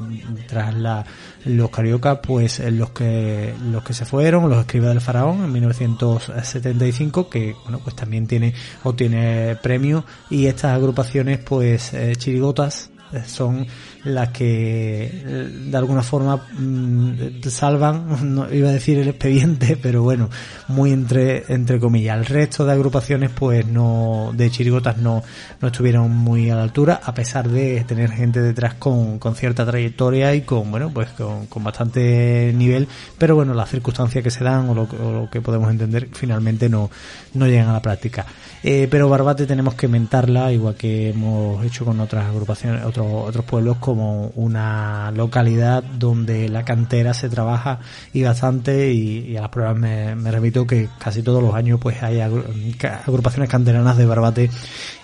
[0.47, 1.05] tras la,
[1.47, 7.29] los carioca, pues los que los que se fueron, los escribas del faraón en 1975,
[7.29, 12.91] que bueno pues también tiene obtiene premio y estas agrupaciones pues eh, chirigotas
[13.27, 13.67] son
[14.07, 20.03] las que eh, de alguna forma mm, salvan, no iba a decir el expediente, pero
[20.03, 20.31] bueno,
[20.69, 22.17] muy entre, entre comillas.
[22.19, 25.23] El resto de agrupaciones pues no, de chirigotas no,
[25.61, 29.67] no estuvieron muy a la altura, a pesar de tener gente detrás con, con cierta
[29.67, 32.87] trayectoria y con, bueno, pues con, con bastante nivel,
[33.19, 36.69] pero bueno, las circunstancias que se dan o lo, o lo que podemos entender finalmente
[36.69, 36.91] no,
[37.35, 38.25] no llegan a la práctica.
[38.63, 43.45] Eh, pero Barbate tenemos que mentarla, igual que hemos hecho con otras agrupaciones, otros, otros
[43.45, 47.81] pueblos, una localidad donde la cantera se trabaja
[48.13, 52.03] y bastante, y, a las pruebas me, me, remito que casi todos los años pues
[52.03, 54.51] hay agrupaciones canteranas de Barbate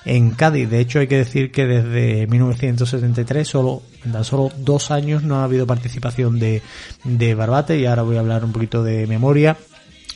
[0.05, 0.69] en Cádiz.
[0.69, 5.45] De hecho, hay que decir que desde 1973, solo, en solo dos años no ha
[5.45, 6.63] habido participación de,
[7.05, 9.57] de Barbate, y ahora voy a hablar un poquito de memoria.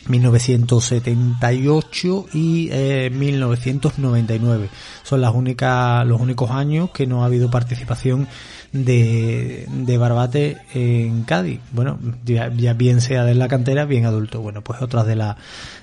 [0.08, 4.68] 1978 y eh, 1999
[5.02, 8.28] son las únicas los únicos años que no ha habido participación
[8.72, 11.60] de, de Barbate en Cádiz.
[11.72, 14.40] Bueno ya, ya, bien sea de la cantera bien adulto.
[14.40, 15.36] Bueno pues otras de la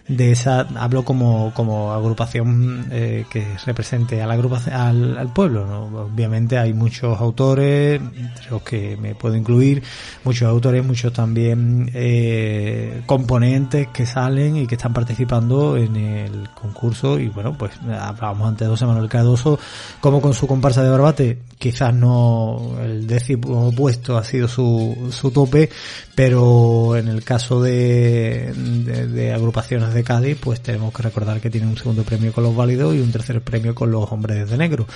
[0.08, 5.66] de esa hablo como, como agrupación eh, que represente a la agrupación, al, al pueblo
[5.66, 6.04] ¿no?
[6.04, 9.82] obviamente hay muchos autores entre los que me puedo incluir
[10.26, 17.18] muchos autores muchos también eh, componentes que salen y que están participando en el concurso
[17.18, 19.58] y bueno pues hablábamos antes de José Manuel Cardoso
[20.02, 25.32] como con su comparsa de Barbate quizás no el décimo puesto ha sido su, su
[25.32, 25.70] tope
[26.14, 31.50] pero en el caso de, de, de agrupaciones de Cádiz, pues tenemos que recordar que
[31.50, 34.58] tiene un segundo premio con los válidos y un tercer premio con los hombres de
[34.58, 34.88] negro.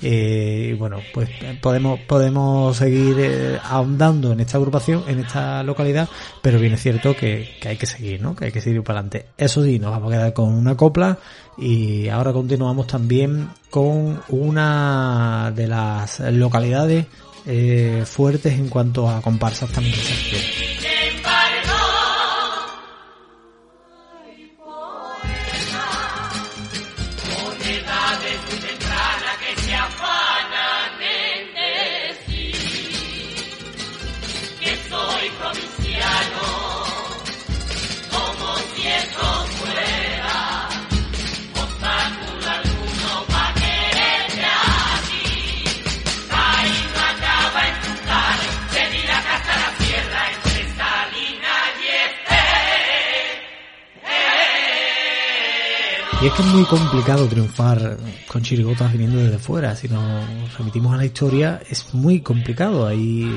[0.00, 1.28] Eh, y bueno, pues
[1.60, 6.08] podemos, podemos seguir eh, ahondando en esta agrupación, en esta localidad,
[6.42, 8.34] pero bien es cierto que, hay que seguir, ¿no?
[8.34, 9.26] Que hay que seguir para adelante.
[9.36, 11.18] Eso sí, nos vamos a quedar con una copla
[11.56, 17.06] y ahora continuamos también con una de las localidades
[17.46, 20.83] eh, fuertes en cuanto a comparsas también se
[56.24, 57.98] Y es que es muy complicado triunfar
[58.28, 59.76] con chirigotas viniendo desde fuera.
[59.76, 62.86] Si nos remitimos a la historia, es muy complicado.
[62.86, 63.30] Hay,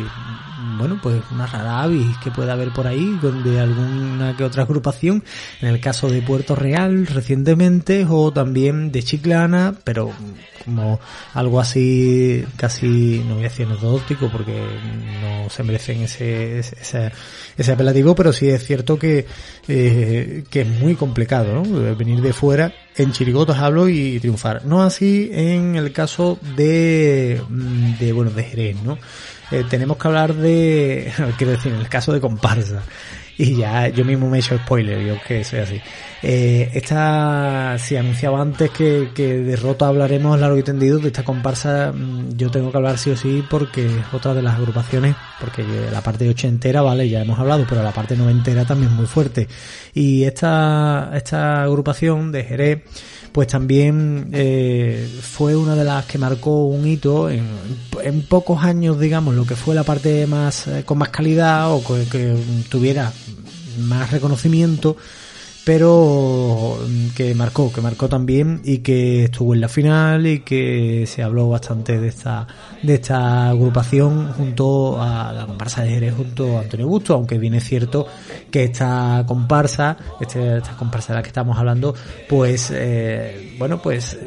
[0.78, 5.24] bueno, pues una rara avis que puede haber por ahí, de alguna que otra agrupación.
[5.62, 10.12] En el caso de Puerto Real, recientemente, o también de Chiclana, pero
[10.64, 11.00] como
[11.34, 14.54] algo así, casi, no voy a decir anecdótico, porque
[15.22, 17.12] no se merecen ese, ese,
[17.58, 19.26] ese apelativo, pero sí es cierto que,
[19.68, 21.96] eh, que es muy complicado, ¿no?
[21.96, 24.66] Venir de fuera en chirigotas hablo y triunfar.
[24.66, 27.42] No así en el caso de,
[28.00, 28.98] de bueno, de Jerez, ¿no?
[29.52, 32.84] Eh, tenemos que hablar de, quiero decir, en el caso de comparsa.
[33.38, 35.82] y ya yo mismo me he hecho spoiler, yo que soy así.
[36.24, 41.24] Eh, esta, si anunciaba antes que, que de Rota hablaremos largo y tendido, de esta
[41.24, 45.16] comparsa mm, yo tengo que hablar sí o sí porque es otra de las agrupaciones,
[45.39, 49.06] porque la parte ochentera, vale, ya hemos hablado, pero la parte noventera también es muy
[49.06, 49.48] fuerte.
[49.93, 52.82] Y esta, esta agrupación de Jerez,
[53.38, 57.46] pues también eh, fue una de las que marcó un hito en,
[58.28, 62.36] pocos años, digamos, lo que fue la parte más eh, con más calidad o que
[62.68, 63.14] tuviera
[63.78, 64.98] más reconocimiento
[65.68, 71.03] pero mm, que marcó, que marcó también y que estuvo en la final y que
[71.05, 72.47] se habló bastante de esta
[72.82, 77.53] de esta agrupación junto a la comparsa de Jerez junto a Antonio Busto, aunque bien
[77.53, 78.07] es cierto
[78.49, 81.93] que esta comparsa, este, esta comparsa de la que estamos hablando,
[82.30, 84.18] pues eh, bueno, pues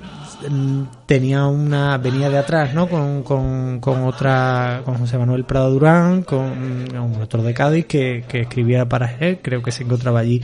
[1.06, 6.22] tenía una venía de atrás no con, con, con otra con José Manuel Prado Durán
[6.22, 10.42] con un autor de Cádiz que, que escribía para él creo que se encontraba allí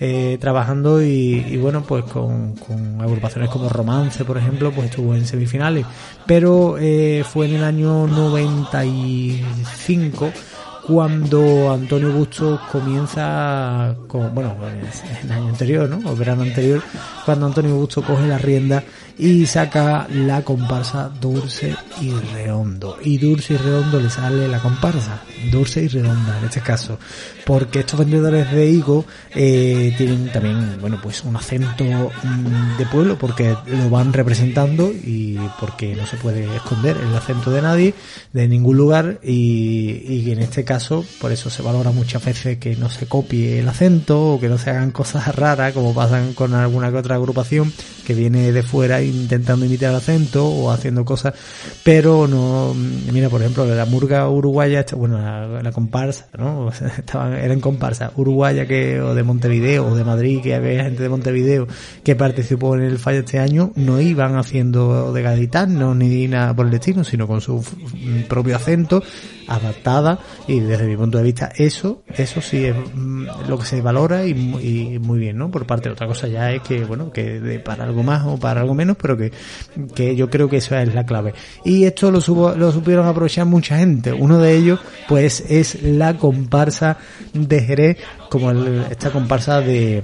[0.00, 5.14] eh, trabajando y, y, bueno pues con, con, agrupaciones como Romance por ejemplo pues estuvo
[5.14, 5.86] en semifinales
[6.26, 10.32] pero eh, fue en el año 95
[10.86, 14.54] cuando Antonio Bustos comienza con, bueno,
[15.24, 16.08] el año anterior, ¿no?
[16.08, 16.80] O verano anterior,
[17.24, 18.84] cuando Antonio Bustos coge la rienda
[19.18, 22.98] y saca la comparsa Dulce y Redondo.
[23.02, 26.98] Y Dulce y Redondo le sale la comparsa, Dulce y Redonda en este caso,
[27.44, 33.16] porque estos vendedores de higo eh, tienen también, bueno, pues un acento mm, de pueblo
[33.18, 37.94] porque lo van representando y porque no se puede esconder el acento de nadie,
[38.32, 39.20] de ningún lugar.
[39.22, 43.60] Y, y en este caso por eso se valora muchas veces que no se copie
[43.60, 47.16] el acento o que no se hagan cosas raras como pasan con alguna que otra
[47.16, 47.72] agrupación
[48.06, 51.34] que viene de fuera intentando imitar acento o haciendo cosas,
[51.82, 52.74] pero no,
[53.12, 56.68] mira, por ejemplo, la murga uruguaya, bueno, la, la comparsa, ¿no?
[56.98, 61.08] Estaban, eran comparsa uruguaya que, o de Montevideo, o de Madrid, que había gente de
[61.08, 61.66] Montevideo
[62.02, 66.66] que participó en el fallo este año, no iban haciendo de gaditanos ni nada por
[66.66, 67.64] el destino, sino con su
[68.28, 69.02] propio acento,
[69.48, 72.76] adaptada, y desde mi punto de vista, eso, eso sí es
[73.48, 75.50] lo que se valora y, y muy bien, ¿no?
[75.50, 78.38] Por parte de otra cosa ya es que, bueno, que de, para algo más o
[78.38, 79.32] para algo menos, pero que,
[79.94, 81.34] que yo creo que eso es la clave.
[81.64, 84.12] Y esto lo, supo, lo supieron aprovechar mucha gente.
[84.12, 86.98] Uno de ellos, pues, es la comparsa
[87.32, 87.98] de Jerez,
[88.30, 90.02] como el, esta comparsa de,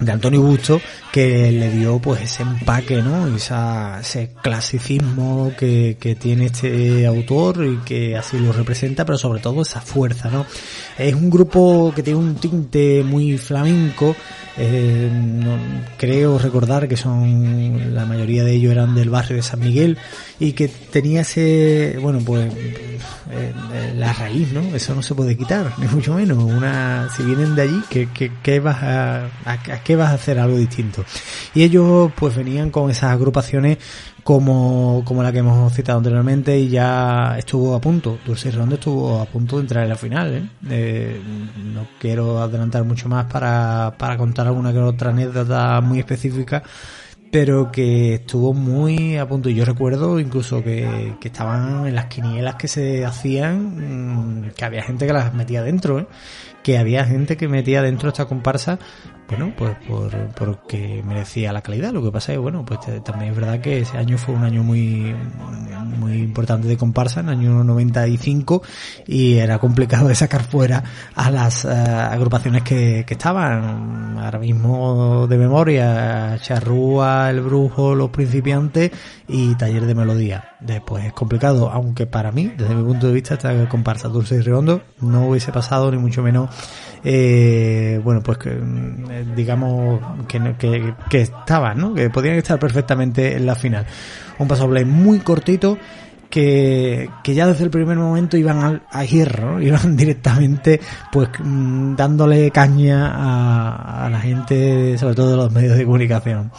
[0.00, 0.80] de Antonio Busto
[1.12, 3.26] que le dio pues ese empaque, ¿no?
[3.34, 9.62] Ese clasicismo que, que tiene este autor y que así lo representa, pero sobre todo
[9.62, 10.44] esa fuerza, ¿no?
[10.98, 14.14] Es un grupo que tiene un tinte muy flamenco,
[14.58, 15.10] eh,
[15.98, 19.98] creo recordar que son, la mayoría de ellos eran del barrio de San Miguel
[20.38, 23.52] y que tenía ese, bueno, pues eh,
[23.96, 24.60] la raíz, ¿no?
[24.74, 26.38] Eso no se puede quitar, ni mucho menos.
[26.38, 30.14] Una, si vienen de allí, ¿qué, qué, qué vas a, a, a qué vas a
[30.14, 31.04] hacer algo distinto?
[31.54, 33.78] Y ellos pues venían con esas agrupaciones
[34.26, 39.20] como, como la que hemos citado anteriormente y ya estuvo a punto, Dulce Redondo estuvo
[39.20, 40.34] a punto de entrar en la final.
[40.34, 40.48] ¿eh?
[40.68, 41.20] Eh,
[41.72, 46.62] no quiero adelantar mucho más para, para contar alguna que otra anécdota muy específica
[47.30, 49.48] pero que estuvo muy a punto.
[49.48, 54.82] Yo recuerdo incluso que, que estaban en las quinielas que se hacían, mmm, que había
[54.82, 56.06] gente que las metía dentro, ¿eh?
[56.62, 58.78] que había gente que metía dentro esta comparsa,
[59.28, 61.92] bueno, pues por, porque merecía la calidad.
[61.92, 64.62] Lo que pasa es, bueno, pues también es verdad que ese año fue un año
[64.62, 65.14] muy,
[65.98, 68.62] muy importante de comparsa, en el año 95,
[69.06, 70.82] y era complicado de sacar fuera
[71.14, 74.16] a las uh, agrupaciones que, que estaban.
[74.18, 78.90] Ahora mismo de memoria, Charrúa, El Brujo, Los Principiantes
[79.28, 80.56] y Taller de Melodía.
[80.60, 84.40] Después es complicado, aunque para mí, desde mi punto de vista, esta comparsa Dulce y
[84.40, 86.50] Redondo no hubiese pasado ni mucho menos
[87.08, 88.50] eh, bueno, pues que,
[89.24, 91.94] digamos que, que, que estaban, ¿no?
[91.94, 93.86] Que podían estar perfectamente en la final.
[94.38, 95.78] Un paso play muy cortito
[96.30, 100.80] que, que ya desde el primer momento iban a, a hierro, iban directamente
[101.12, 106.50] pues dándole caña a, a la gente, sobre todo de los medios de comunicación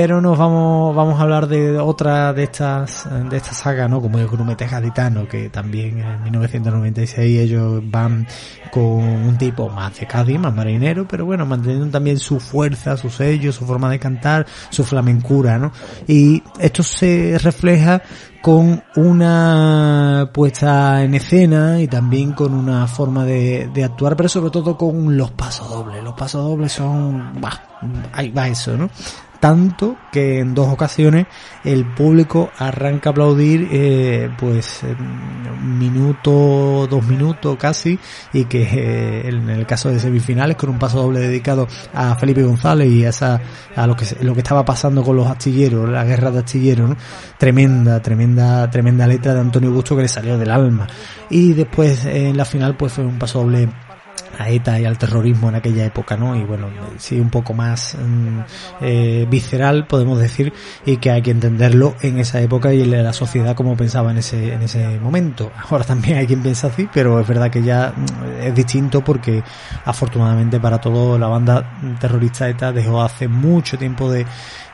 [0.00, 4.20] pero nos vamos vamos a hablar de otra de estas de esta saga no como
[4.20, 8.24] el grumete gaditano que también en 1996 ellos van
[8.70, 13.10] con un tipo más de Cádiz más marinero pero bueno manteniendo también su fuerza su
[13.10, 15.72] sello su forma de cantar su flamencura no
[16.06, 18.00] y esto se refleja
[18.40, 24.50] con una puesta en escena y también con una forma de, de actuar, pero sobre
[24.50, 26.02] todo con los pasos dobles.
[26.04, 27.60] Los pasos dobles son, bah,
[28.12, 28.88] ahí va eso, ¿no?
[29.40, 31.26] Tanto que en dos ocasiones
[31.64, 37.98] el público arranca a aplaudir eh, pues un minuto, dos minutos casi
[38.32, 42.42] y que eh, en el caso de semifinales con un paso doble dedicado a Felipe
[42.42, 43.40] González y a, esa,
[43.76, 46.96] a lo que lo que estaba pasando con los astilleros, la guerra de astilleros, ¿no?
[47.38, 50.86] tremenda, tremenda, tremenda letra de Antonio Busto que le salió del alma
[51.30, 53.68] y después en la final pues fue un paso doble
[54.38, 56.36] a ETA y al terrorismo en aquella época, ¿no?
[56.36, 56.68] Y bueno,
[56.98, 58.40] sí, un poco más mm,
[58.80, 60.52] eh, visceral, podemos decir,
[60.84, 64.54] y que hay que entenderlo en esa época y la sociedad como pensaba en ese,
[64.54, 65.50] en ese momento.
[65.70, 69.42] Ahora también hay quien piensa así, pero es verdad que ya mm, es distinto porque
[69.84, 74.26] afortunadamente para todo la banda terrorista ETA dejó hace mucho tiempo de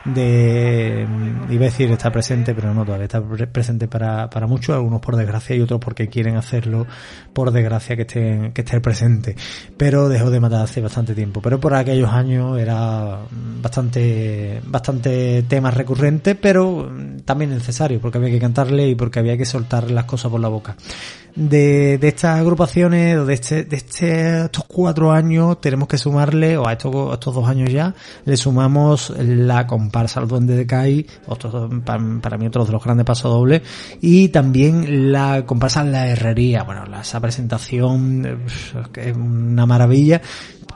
[0.05, 1.07] de,
[1.49, 5.15] iba a decir está presente, pero no todavía está presente para, para muchos, algunos por
[5.15, 6.85] desgracia y otros porque quieren hacerlo
[7.33, 9.35] por desgracia que estén, que esté presente.
[9.77, 11.41] Pero dejó de matar hace bastante tiempo.
[11.41, 13.19] Pero por aquellos años era
[13.61, 16.89] bastante, bastante tema recurrente, pero
[17.25, 20.47] también necesario porque había que cantarle y porque había que soltar las cosas por la
[20.47, 20.75] boca
[21.35, 26.67] de, de estas agrupaciones, de, este, de este, estos cuatro años, tenemos que sumarle, o
[26.67, 27.93] a estos, estos dos años ya,
[28.23, 33.05] le sumamos la comparsa al Duende de Kai, otro, para, mí otro de los grandes
[33.05, 33.61] pasos dobles,
[34.01, 38.39] y también la comparsa en la herrería, bueno, esa presentación,
[38.93, 40.21] que es una maravilla,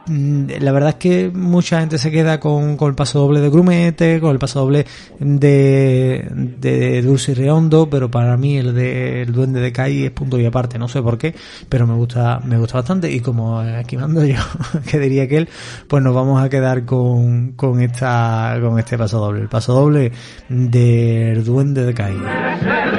[0.09, 4.19] la verdad es que mucha gente se queda con, con el paso doble de Grumete,
[4.19, 4.85] con el paso doble
[5.19, 10.11] de, de Dulce y Redondo, pero para mí el de el Duende de Kai es
[10.11, 11.35] punto y aparte, no sé por qué,
[11.67, 13.11] pero me gusta, me gusta bastante.
[13.11, 14.39] Y como aquí mando yo,
[14.89, 15.49] que diría que él,
[15.87, 20.11] pues nos vamos a quedar con, con esta, con este paso doble, el paso doble
[20.49, 22.98] del Duende de Kai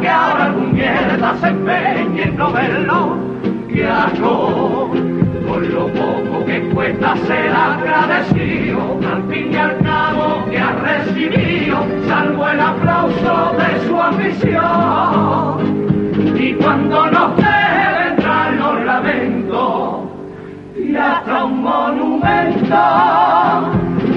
[0.00, 3.16] que ahora algún mierda se empeñe en no verlo
[3.68, 4.90] que hago
[5.46, 11.86] por lo poco que cuesta ser agradecido, al fin y al cabo que ha recibido,
[12.06, 15.56] salvo el aplauso de su ambición.
[16.38, 20.08] Y cuando nos debe entrar los lamentos,
[20.76, 22.76] y hasta un monumento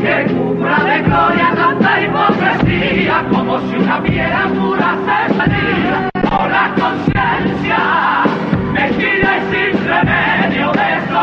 [0.02, 5.21] que cubra de gloria tanta hipocresía, como si una piedra dura se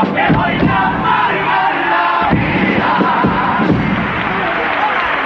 [0.04, 0.78] remedio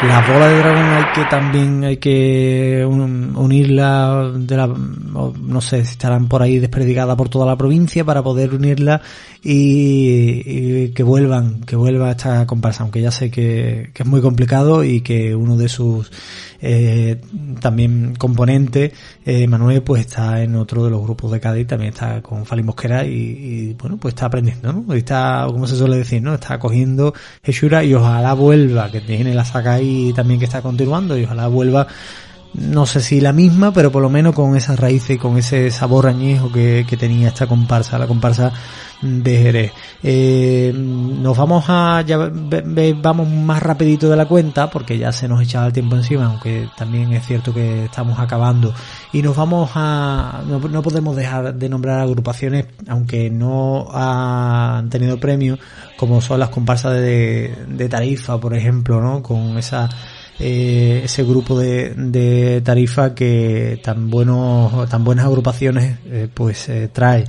[0.03, 5.85] de la bola de dragón hay que también hay que unirla de la no sé
[5.85, 9.01] si estarán por ahí desperdigada por toda la provincia para poder unirla
[9.43, 14.85] y, que vuelvan que vuelva esta comparsa aunque ya sé que, que es muy complicado
[14.85, 16.11] y que uno de sus
[16.65, 17.21] eh,
[17.61, 18.93] también componente,
[19.27, 22.63] eh, Manuel pues está en otro de los grupos de Cádiz, también está con Fali
[22.63, 24.95] Mosquera y, bueno, pues está aprendiendo, ¿no?
[24.95, 26.35] Está, como se suele decir, ¿no?
[26.35, 31.19] Está cogiendo Heshura y ojalá vuelva, que tiene la saca ahí también que está continuando
[31.19, 31.89] y ojalá vuelva
[32.55, 35.71] no sé si la misma, pero por lo menos con esas raíces y con ese
[35.71, 38.53] sabor añejo que, que tenía esta comparsa, la comparsa
[39.03, 39.73] de Jerez.
[40.03, 42.31] Eh, nos vamos a, ya
[42.97, 46.69] vamos más rapidito de la cuenta porque ya se nos echaba el tiempo encima, aunque
[46.77, 48.73] también es cierto que estamos acabando.
[49.13, 55.59] Y nos vamos a, no, podemos dejar de nombrar agrupaciones, aunque no han tenido premio,
[55.97, 59.23] como son las comparsas de, de Tarifa, por ejemplo, ¿no?
[59.23, 59.89] Con esa
[60.43, 66.89] eh, ese grupo de, de, tarifa que tan buenos tan buenas agrupaciones eh, pues eh,
[66.93, 67.25] trae.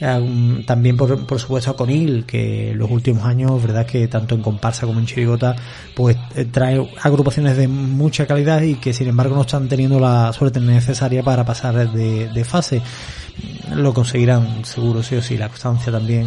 [0.00, 4.34] Eh, también por, por supuesto a Conil que en los últimos años verdad que tanto
[4.34, 5.56] en comparsa como en chirigota
[5.96, 6.16] pues
[6.52, 11.22] trae agrupaciones de mucha calidad y que sin embargo no están teniendo la suerte necesaria
[11.22, 12.82] para pasar de, de fase
[13.74, 15.36] lo conseguirán seguro sí o sí.
[15.36, 16.26] La constancia también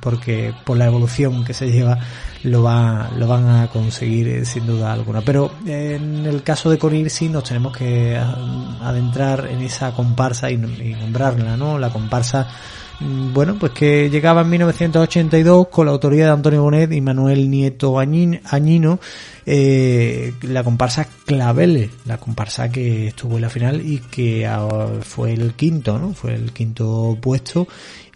[0.00, 1.98] porque por la evolución que se lleva
[2.44, 5.20] lo va lo van a conseguir eh, sin duda alguna.
[5.20, 10.56] Pero en el caso de Conir sí nos tenemos que adentrar en esa comparsa y,
[10.56, 12.48] nombrarla no la comparsa
[13.00, 17.50] mm, bueno, pues que llegaba en 1982 con la autoría de Antonio Bonet y Manuel
[17.50, 19.00] Nieto Añino,
[19.48, 24.48] eh, la comparsa Clavele, la comparsa que estuvo en la final y que
[25.02, 26.12] fue el quinto, ¿no?
[26.12, 27.68] Fue el quinto puesto.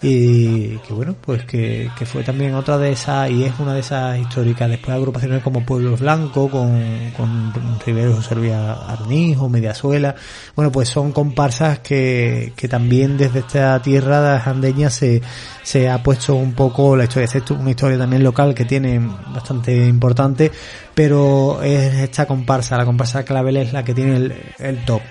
[0.02, 3.80] Y que bueno, pues que, que fue también otra de esas, y es una de
[3.80, 7.52] esas históricas, después agrupaciones como Pueblos Blanco, con, con
[7.84, 10.14] Rivero Servía Arniz o Mediasuela,
[10.56, 15.20] bueno, pues son comparsas que, que también desde esta tierra de andeña se,
[15.62, 18.98] se ha puesto un poco la historia, es una historia también local que tiene
[19.34, 20.50] bastante importante,
[20.94, 21.19] pero
[21.62, 25.02] es esta comparsa, la comparsa Clavel es la que tiene el, el top.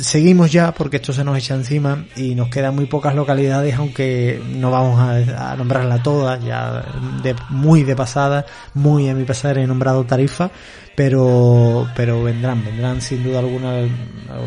[0.00, 4.40] Seguimos ya porque esto se nos echa encima y nos quedan muy pocas localidades, aunque
[4.56, 6.82] no vamos a, nombrarla todas, ya
[7.22, 10.50] de, muy de pasada, muy a mi pesar he nombrado Tarifa,
[10.96, 13.82] pero, pero vendrán, vendrán sin duda alguna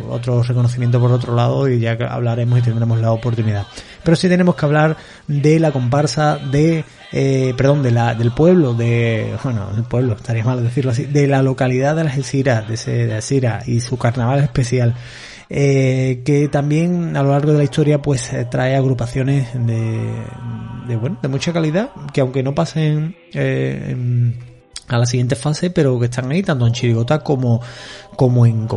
[0.09, 3.67] otros reconocimientos por otro lado y ya hablaremos y tendremos la oportunidad.
[4.03, 4.97] Pero sí tenemos que hablar
[5.27, 10.43] de la comparsa de, eh, perdón, de la, del pueblo, de, bueno, el pueblo, estaría
[10.43, 14.95] mal decirlo así, de la localidad de Algeciras, de, de Algeciras y su carnaval especial.
[15.55, 20.11] Eh, que también a lo largo de la historia pues eh, trae agrupaciones de,
[20.87, 23.95] de, bueno de mucha calidad que aunque no pasen eh,
[24.87, 27.61] a la siguiente fase, pero que están ahí tanto en Chirigota como,
[28.15, 28.67] como en,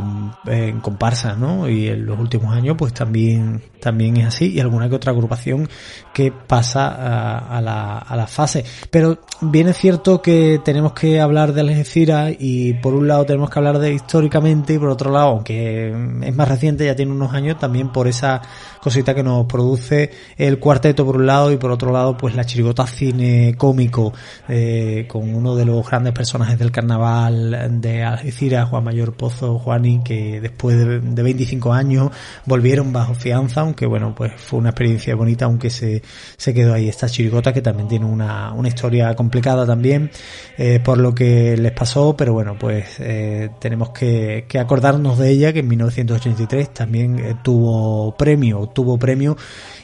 [0.81, 1.69] comparsa, ¿no?
[1.69, 5.69] Y en los últimos años pues también, también es así y alguna que otra agrupación
[6.13, 8.65] que pasa a, a, la, a la fase.
[8.91, 13.51] Pero bien es cierto que tenemos que hablar de Algeciras y por un lado tenemos
[13.51, 15.89] que hablar de históricamente y por otro lado, aunque
[16.23, 18.41] es más reciente, ya tiene unos años, también por esa
[18.81, 22.45] cosita que nos produce el cuarteto por un lado y por otro lado pues la
[22.45, 24.13] chirigota cine cómico
[24.49, 30.03] eh, con uno de los grandes personajes del carnaval de Algeciras, Juan Mayor Pozo Juani,
[30.05, 32.11] que después de, de 25 años
[32.45, 36.01] volvieron bajo fianza, aunque bueno, pues fue una experiencia bonita, aunque se,
[36.37, 40.13] se quedó ahí esta chirigota que también tiene una, una historia complicada también
[40.59, 45.53] eh, por lo que les pasó, pero bueno, pues eh, tenemos que, acordarnos de ella,
[45.53, 49.37] que en 1983 también eh, tuvo premio, tuvo premio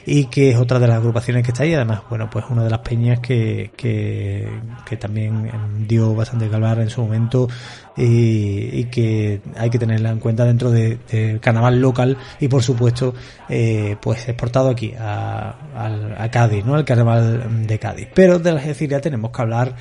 [0.05, 1.73] y que es otra de las agrupaciones que está ahí.
[1.73, 4.47] Además, bueno, pues una de las peñas que, que,
[4.85, 7.47] que también dio bastante calvar en su momento
[7.95, 12.63] y, y, que hay que tenerla en cuenta dentro del de carnaval local y por
[12.63, 13.13] supuesto
[13.49, 16.75] eh, pues exportado aquí a, a, a, Cádiz, ¿no?
[16.75, 18.07] Al carnaval de Cádiz.
[18.13, 19.75] Pero de Algeciras tenemos que hablar,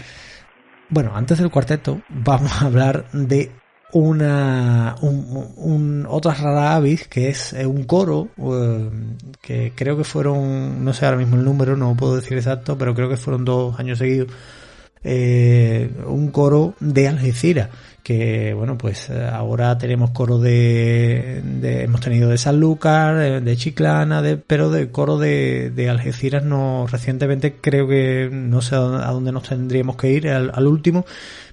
[0.89, 3.51] bueno, antes del cuarteto vamos a hablar de
[3.93, 8.89] una un, un, otra rara avis que es un coro uh,
[9.41, 12.95] que creo que fueron no sé ahora mismo el número no puedo decir exacto pero
[12.95, 14.29] creo que fueron dos años seguidos
[15.05, 17.69] eh, un coro de Algeciras
[18.03, 24.23] que bueno pues ahora tenemos coro de, de hemos tenido de Sanlúcar de, de Chiclana
[24.23, 29.33] de, pero de coro de, de Algeciras no recientemente creo que no sé a dónde
[29.33, 31.05] nos tendríamos que ir al, al último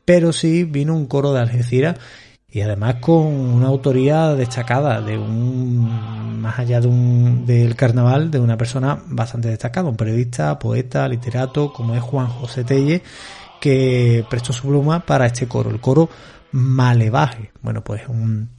[0.05, 1.97] pero sí vino un coro de Algeciras
[2.51, 8.39] y además con una autoría destacada de un más allá de un del carnaval de
[8.39, 13.03] una persona bastante destacada un periodista poeta literato como es Juan José Telle
[13.59, 16.09] que prestó su pluma para este coro el coro
[16.51, 17.51] Malevaje.
[17.61, 18.49] Bueno pues un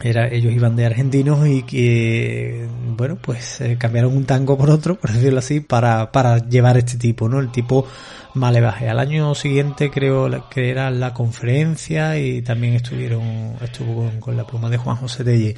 [0.00, 4.96] era, ellos iban de argentinos y que, bueno, pues eh, cambiaron un tango por otro,
[4.96, 7.40] por decirlo así, para, para llevar este tipo, ¿no?
[7.40, 7.86] El tipo
[8.34, 8.88] Malevaje.
[8.90, 14.68] Al año siguiente creo que era la conferencia y también estuvieron, estuvo con, la pluma
[14.68, 15.56] de Juan José Delle.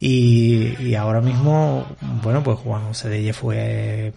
[0.00, 1.84] Y, y ahora mismo,
[2.22, 4.14] bueno, pues Juan José Delle fue,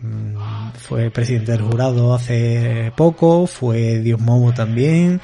[0.79, 5.19] fue presidente del jurado hace poco, fue Dios Momo también,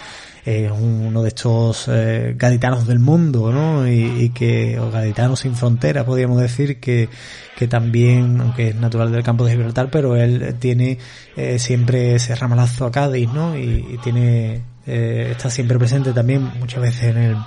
[0.45, 3.88] eh, uno de estos eh, gaditanos del mundo, ¿no?
[3.88, 7.07] Y, que, o gaditanos sin fronteras, podríamos decir, que,
[7.56, 10.98] que también, aunque es natural del campo de Gibraltar, pero él tiene
[11.38, 13.57] eh, siempre ese ramalazo a Cádiz, ¿no?
[13.57, 17.38] Y, y tiene, eh, está siempre presente también muchas veces en el,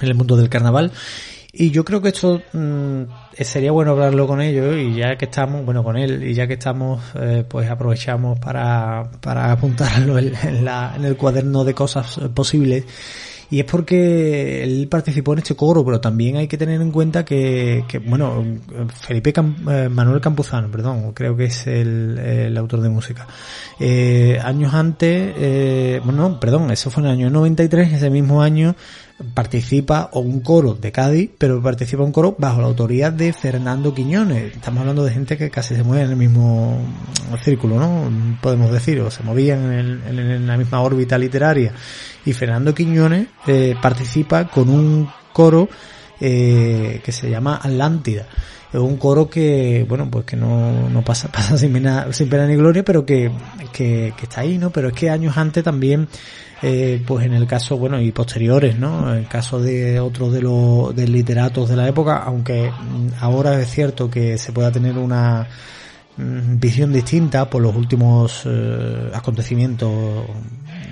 [0.00, 0.92] en el mundo del carnaval.
[1.52, 3.02] Y yo creo que esto mmm,
[3.40, 6.54] sería bueno hablarlo con ellos y ya que estamos, bueno, con él, y ya que
[6.54, 12.84] estamos, eh, pues aprovechamos para, para apuntarlo en, la, en el cuaderno de cosas posibles.
[13.50, 17.24] Y es porque él participó en este coro, pero también hay que tener en cuenta
[17.24, 18.44] que, que bueno,
[19.00, 23.26] Felipe Cam eh, Manuel Campuzano, perdón, creo que es el, el autor de música.
[23.80, 28.76] Eh, años antes, eh, bueno, perdón, eso fue en el año 93, ese mismo año,
[29.34, 33.94] participa o un coro de Cádiz, pero participa un coro bajo la autoría de Fernando
[33.94, 34.54] Quiñones.
[34.54, 36.78] Estamos hablando de gente que casi se mueve en el mismo
[37.42, 38.10] círculo, ¿no?
[38.40, 41.72] Podemos decir, o se movían en, el, en la misma órbita literaria.
[42.24, 45.68] Y Fernando Quiñones eh, participa con un coro
[46.20, 48.26] eh, que se llama Atlántida.
[48.72, 52.46] Es un coro que, bueno, pues que no, no pasa, pasa sin pena, sin pena
[52.46, 53.30] ni gloria, pero que,
[53.72, 54.70] que, que está ahí, ¿no?
[54.70, 56.08] Pero es que años antes también
[56.62, 59.12] eh, pues en el caso, bueno, y posteriores, ¿no?
[59.12, 62.70] En el caso de otros de los de literatos de la época, aunque
[63.20, 65.46] ahora es cierto que se pueda tener una
[66.18, 69.90] mm, visión distinta por los últimos eh, acontecimientos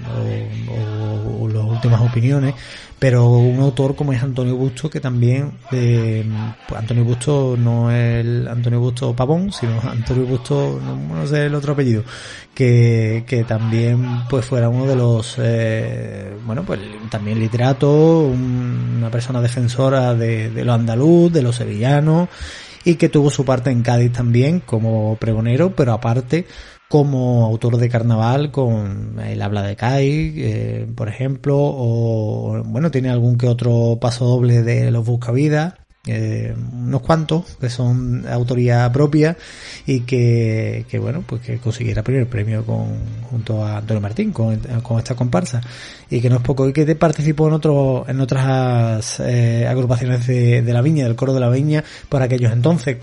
[0.08, 2.54] o, o, las últimas opiniones,
[2.98, 6.24] pero un autor como es Antonio Busto que también eh,
[6.68, 11.54] pues Antonio Busto no es Antonio Busto Pavón sino Antonio Busto no, no sé el
[11.54, 12.02] otro apellido
[12.54, 19.10] que, que también pues fuera uno de los eh, bueno pues también literato un, una
[19.10, 22.28] persona defensora de, de lo andaluz de los sevillanos
[22.84, 26.46] y que tuvo su parte en Cádiz también como pregonero pero aparte
[26.88, 33.10] como autor de carnaval con El habla de Kai, eh, por ejemplo, o bueno, tiene
[33.10, 35.74] algún que otro paso doble de Los Buscavidas,
[36.08, 39.36] eh, unos cuantos que son autoría propia
[39.86, 42.86] y que, que bueno pues que consiguiera primer premio con
[43.30, 44.60] junto a Antonio Martín con,
[44.98, 45.60] esta comparsa.
[46.10, 50.62] Y que no es poco y que participó en otro en otras eh, agrupaciones de,
[50.62, 52.96] de, la viña del coro de la viña por aquellos entonces.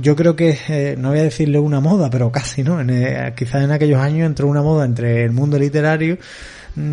[0.00, 3.32] Yo creo que eh, no voy a decirle una moda pero casi no en, eh,
[3.36, 6.18] quizás en aquellos años entró una moda entre el mundo literario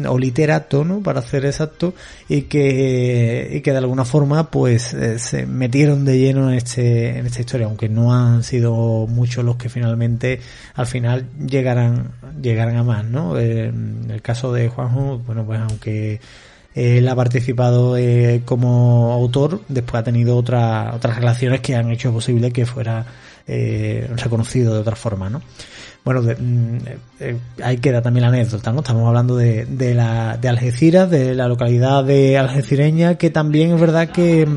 [0.07, 1.01] o literato, ¿no?
[1.01, 1.93] Para hacer exacto,
[2.29, 7.17] y que, y que de alguna forma, pues, eh, se metieron de lleno en este,
[7.17, 10.39] en esta historia, aunque no han sido muchos los que finalmente,
[10.75, 12.11] al final, llegarán,
[12.41, 13.37] llegarán a más, ¿no?
[13.39, 16.19] En el caso de Juanjo, bueno, pues aunque
[16.75, 22.11] él ha participado eh, como autor, después ha tenido otra, otras relaciones que han hecho
[22.11, 23.05] posible que fuera
[23.47, 25.41] eh, reconocido de otra forma, ¿no?
[26.03, 26.35] Bueno, de,
[27.19, 28.79] eh, ahí queda también la anécdota, ¿no?
[28.79, 33.79] Estamos hablando de, de, la, de Algeciras, de la localidad de Algecireña, que también es
[33.79, 34.47] verdad que,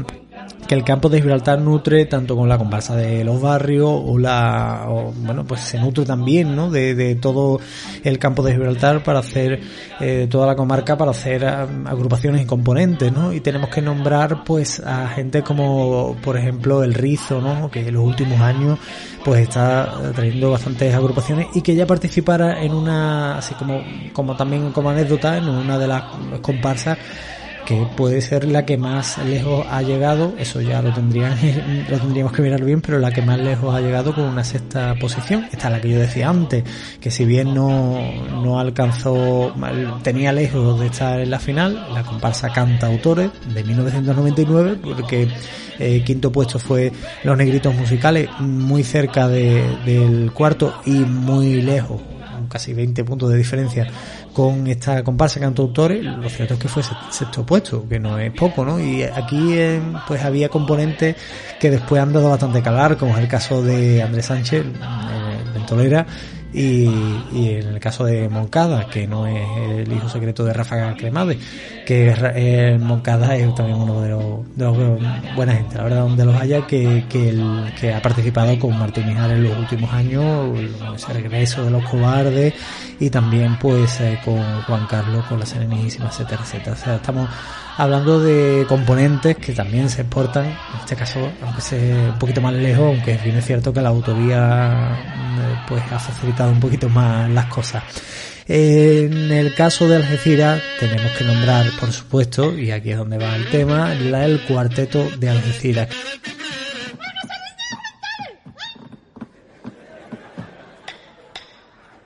[0.67, 4.87] que el campo de Gibraltar nutre tanto con la comparsa de los barrios o la,
[4.89, 6.71] o, bueno, pues se nutre también, ¿no?
[6.71, 7.61] De, de todo
[8.03, 9.61] el campo de Gibraltar para hacer,
[10.01, 13.33] eh, toda la comarca para hacer um, agrupaciones y componentes, ¿no?
[13.33, 17.71] Y tenemos que nombrar, pues, a gente como, por ejemplo, el Rizo, ¿no?
[17.71, 18.79] Que en los últimos años
[19.25, 23.83] pues está trayendo bastantes agrupaciones y que ya participara en una, así como,
[24.13, 26.05] como también como anécdota, en una de las
[26.43, 26.97] comparsas
[27.67, 31.37] que puede ser la que más lejos ha llegado, eso ya lo tendrían,
[31.91, 34.95] lo tendríamos que mirar bien, pero la que más lejos ha llegado con una sexta
[34.95, 36.65] posición, esta es la que yo decía antes,
[37.01, 37.99] que si bien no,
[38.43, 39.53] no alcanzó,
[40.03, 45.29] tenía lejos de estar en la final, la comparsa Canta Autores de 1999, porque
[45.81, 46.93] eh, quinto puesto fue
[47.25, 52.01] Los Negritos Musicales, muy cerca de, del cuarto y muy lejos,
[52.49, 53.89] casi 20 puntos de diferencia
[54.37, 58.67] con esta comparsa cantautores, lo cierto es que fue sexto puesto, que no es poco,
[58.67, 58.79] ¿no?
[58.79, 61.17] Y aquí eh, pues había componentes
[61.59, 66.07] que después han dado bastante calar, como es el caso de Andrés Sánchez, eh, Ventolera,
[66.53, 66.89] y,
[67.33, 71.39] y, en el caso de Moncada, que no es el hijo secreto de Rafa Cremade,
[71.85, 76.25] que eh, Moncada es también uno de los, de los buena gente, la verdad, donde
[76.25, 77.39] los haya, que, que,
[77.79, 80.59] que ha participado con Martín Mijares en los últimos años,
[80.95, 82.55] ese regreso de los cobardes,
[83.01, 86.73] y también pues eh, con Juan Carlos, con la Serenísima, etcétera, etcétera.
[86.73, 87.29] O sea, estamos
[87.77, 92.55] hablando de componentes que también se exportan, en este caso, aunque sea un poquito más
[92.55, 97.47] lejos, aunque bien es cierto que la autovía pues ha facilitado un poquito más las
[97.47, 97.83] cosas.
[98.49, 103.35] En el caso de Algeciras tenemos que nombrar, por supuesto, y aquí es donde va
[103.35, 105.89] el tema, la, el cuarteto de Algeciras.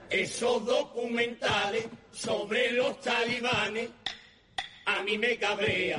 [0.08, 3.90] Esos documentales sobre los talibanes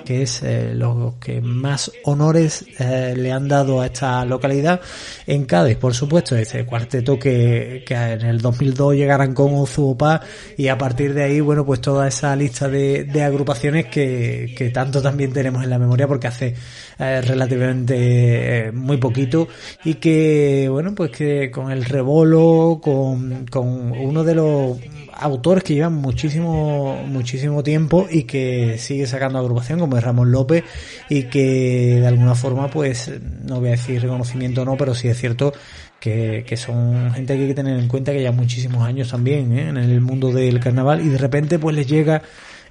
[0.06, 4.82] Que es eh, lo que más honores eh, le han dado a esta localidad
[5.28, 10.22] en Cádiz, por supuesto, este cuarteto que, en el 2002 llegaran con Ozuopa
[10.58, 14.70] y a partir de ahí, bueno, pues toda esa lista de, de agrupaciones que, que,
[14.70, 16.56] tanto también tenemos en la memoria porque hace
[17.00, 19.48] eh, relativamente eh, muy poquito
[19.84, 24.78] y que, bueno, pues que con el rebolo, con, con uno de los
[25.14, 30.66] autores que llevan muchísimo muchísimo tiempo y que sigue sacando agrupación como es Ramón López
[31.10, 33.10] y que de alguna forma pues
[33.44, 35.54] no voy a decir reconocimiento no pero sí es cierto
[36.00, 39.58] que, que son gente que hay que tener en cuenta que llevan muchísimos años también
[39.58, 39.70] ¿eh?
[39.70, 42.22] en el mundo del carnaval y de repente pues les llega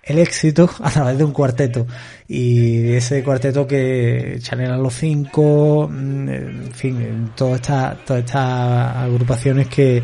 [0.02, 1.86] el éxito a través de un cuarteto
[2.28, 9.68] y ese cuarteto que Chanel a los cinco en fin todas estas todas estas agrupaciones
[9.68, 10.02] que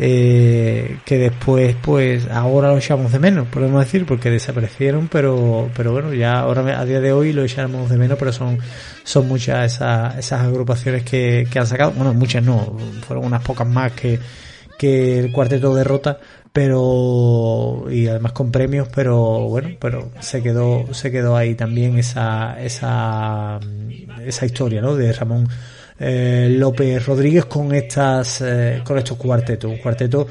[0.00, 5.90] eh, que después pues ahora lo echamos de menos podemos decir porque desaparecieron pero pero
[5.90, 8.58] bueno ya ahora a día de hoy lo echamos de menos pero son
[9.02, 11.92] son muchas esas, esas agrupaciones que, que han sacado.
[11.92, 12.76] Bueno muchas no
[13.06, 14.20] fueron unas pocas más que
[14.78, 16.20] que el cuarteto derrota
[16.52, 22.60] pero y además con premios pero bueno pero se quedó se quedó ahí también esa
[22.62, 23.58] esa
[24.24, 25.48] esa historia no de Ramón
[25.98, 29.70] eh, López Rodríguez con estas eh, con estos cuartetos.
[29.70, 30.26] Un cuarteto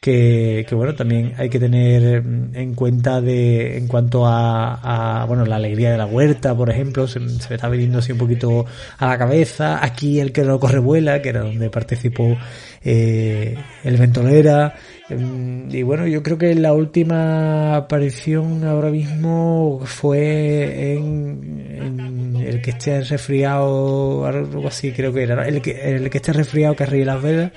[0.00, 2.22] que, que, bueno también hay que tener
[2.52, 7.06] en cuenta de en cuanto a, a bueno la alegría de la huerta por ejemplo.
[7.06, 8.66] Se, se, me está viniendo así un poquito
[8.98, 9.84] a la cabeza.
[9.84, 12.36] Aquí el que no corre vuela que era donde participó
[12.82, 14.74] eh, el Ventolera.
[15.08, 22.70] Y bueno yo creo que la última aparición ahora mismo fue en, en el que
[22.70, 27.04] esté resfriado algo así creo que era el que el que esté resfriado que ríe
[27.04, 27.52] las velas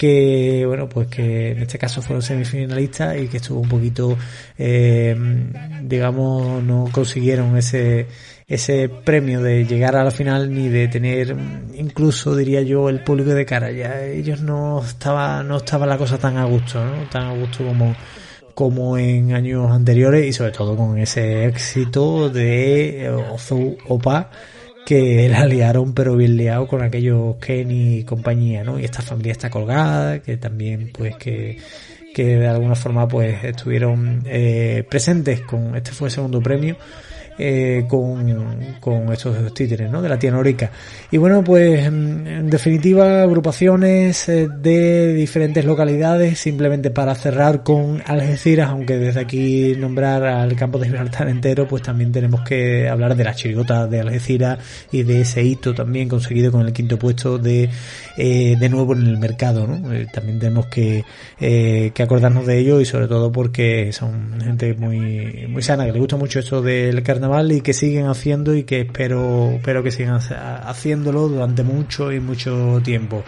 [0.00, 4.16] que bueno pues que en este caso fueron semifinalistas y que estuvo un poquito
[4.56, 5.14] eh,
[5.82, 8.06] digamos no consiguieron ese
[8.48, 11.36] ese premio de llegar a la final ni de tener
[11.74, 16.16] incluso diría yo el público de cara ya ellos no estaba no estaba la cosa
[16.16, 17.02] tan a gusto ¿no?
[17.10, 17.94] tan a gusto como
[18.54, 24.30] como en años anteriores y sobre todo con ese éxito de Ozu Opa
[24.86, 28.78] que la liaron pero bien liado con aquellos Kenny y compañía, ¿no?
[28.78, 31.58] Y esta familia está colgada, que también pues que,
[32.14, 36.76] que de alguna forma pues estuvieron eh, presentes con este fue el segundo premio
[37.42, 40.02] eh, con, con estos títeres ¿no?
[40.02, 40.70] de la tía Norica.
[41.10, 48.68] Y bueno, pues en definitiva, agrupaciones eh, de diferentes localidades, simplemente para cerrar con Algeciras,
[48.68, 53.24] aunque desde aquí nombrar al campo de Gibraltar entero, pues también tenemos que hablar de
[53.24, 54.58] la chirigota de Algeciras
[54.92, 57.70] y de ese hito también conseguido con el quinto puesto de,
[58.18, 59.66] eh, de nuevo en el mercado.
[60.12, 61.04] también tenemos que,
[61.38, 66.00] que acordarnos de ello y sobre todo porque son gente muy, muy sana, que le
[66.00, 70.18] gusta mucho esto del carnaval y que siguen haciendo y que espero, espero que sigan
[70.18, 73.22] haciéndolo durante mucho y mucho tiempo.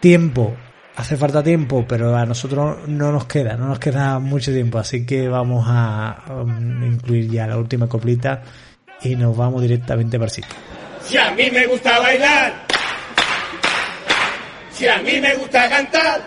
[0.00, 0.56] Tiempo,
[0.96, 5.06] hace falta tiempo, pero a nosotros no nos queda, no nos queda mucho tiempo, así
[5.06, 8.42] que vamos a um, incluir ya la última coplita
[9.02, 10.54] y nos vamos directamente para el sitio.
[11.02, 12.52] Si a mí me gusta bailar,
[14.72, 16.20] si a mí me gusta cantar,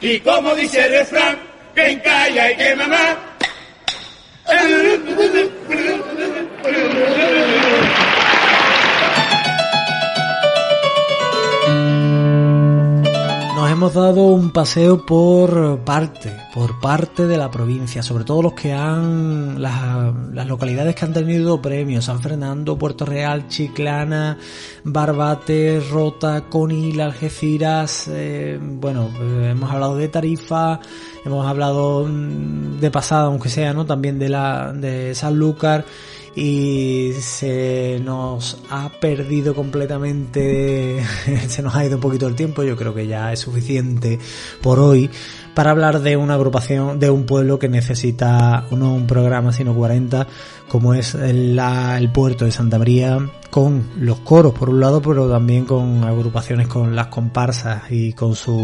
[0.00, 1.38] y como dice el refrán,
[1.74, 3.33] que calla y que mamá,
[13.54, 18.52] nos hemos dado un paseo por parte, por parte de la provincia, sobre todo los
[18.52, 24.36] que han, las, localidades que han tenido premios, San Fernando, Puerto Real, Chiclana,
[24.82, 30.80] Barbate, Rota, Conil, Algeciras, eh, bueno, eh, hemos hablado de Tarifa,
[31.24, 33.86] hemos hablado de pasada, aunque sea, ¿no?
[33.86, 35.84] También de la, de Sanlúcar
[36.36, 41.04] y se nos ha perdido completamente,
[41.48, 44.18] se nos ha ido un poquito el tiempo, yo creo que ya es suficiente
[44.60, 45.10] por hoy
[45.54, 50.26] para hablar de una agrupación, de un pueblo que necesita no un programa sino 40,
[50.68, 53.18] como es el, la, el puerto de Santa María,
[53.50, 58.34] con los coros por un lado, pero también con agrupaciones con las comparsas y con
[58.34, 58.60] su,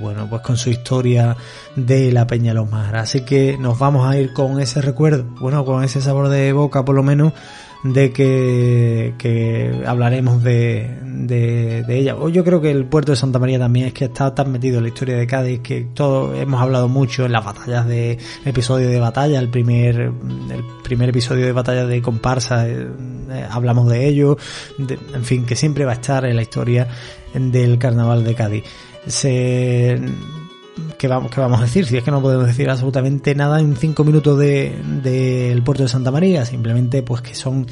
[0.00, 1.36] bueno, pues con su historia
[1.74, 3.02] de la Peña Los Maras.
[3.02, 6.84] Así que nos vamos a ir con ese recuerdo, bueno, con ese sabor de boca
[6.84, 7.32] por lo menos,
[7.82, 12.14] de que, que hablaremos de, de, de, ella.
[12.30, 14.84] Yo creo que el puerto de Santa María también es que está tan metido en
[14.84, 19.00] la historia de Cádiz que todos hemos hablado mucho en las batallas de episodio de
[19.00, 22.86] batalla, el primer el primer episodio de batalla de comparsa, eh,
[23.50, 24.36] hablamos de ello,
[24.76, 26.86] de, en fin, que siempre va a estar en la historia
[27.34, 28.64] del carnaval de Cádiz.
[29.06, 29.98] Se
[31.00, 31.86] ¿qué vamos, qué vamos a decir?
[31.86, 35.88] Si es que no podemos decir absolutamente nada en cinco minutos del de, puerto de
[35.88, 37.66] Santa María, simplemente pues que son,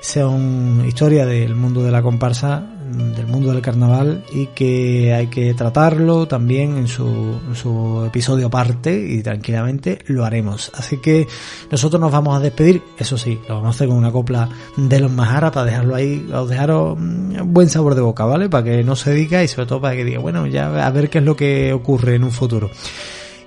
[0.00, 5.54] son historia del mundo de la comparsa, del mundo del carnaval y que hay que
[5.54, 7.06] tratarlo también en su,
[7.48, 10.70] en su episodio aparte y tranquilamente lo haremos.
[10.74, 11.26] Así que
[11.70, 15.00] nosotros nos vamos a despedir, eso sí, lo vamos a hacer con una copla de
[15.00, 16.98] los Majara para dejarlo ahí, os dejaros
[17.44, 18.48] buen sabor de boca, ¿vale?
[18.48, 21.10] Para que no se diga y sobre todo para que diga, bueno, ya a ver
[21.10, 22.70] qué es lo que ocurre en un futuro.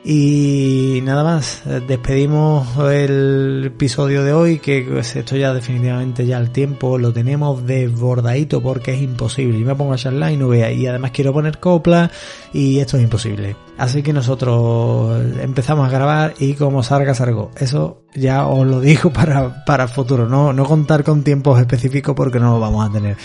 [0.08, 6.52] Y nada más, despedimos el episodio de hoy, que pues, esto ya definitivamente ya el
[6.52, 9.60] tiempo lo tenemos desbordadito porque es imposible.
[9.60, 12.12] Yo me pongo a charlar y no vea, y además quiero poner copla
[12.54, 13.56] y esto es imposible.
[13.80, 17.50] Así que nosotros empezamos a grabar y como salga, salgo.
[17.58, 22.40] Eso ya os lo digo para, para futuro, no, no contar con tiempos específicos porque
[22.40, 23.18] no lo vamos a tener.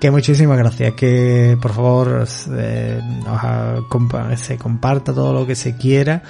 [0.00, 3.00] Que muchísimas gracias, que por favor eh,
[4.36, 6.22] se comparta todo lo que se quiera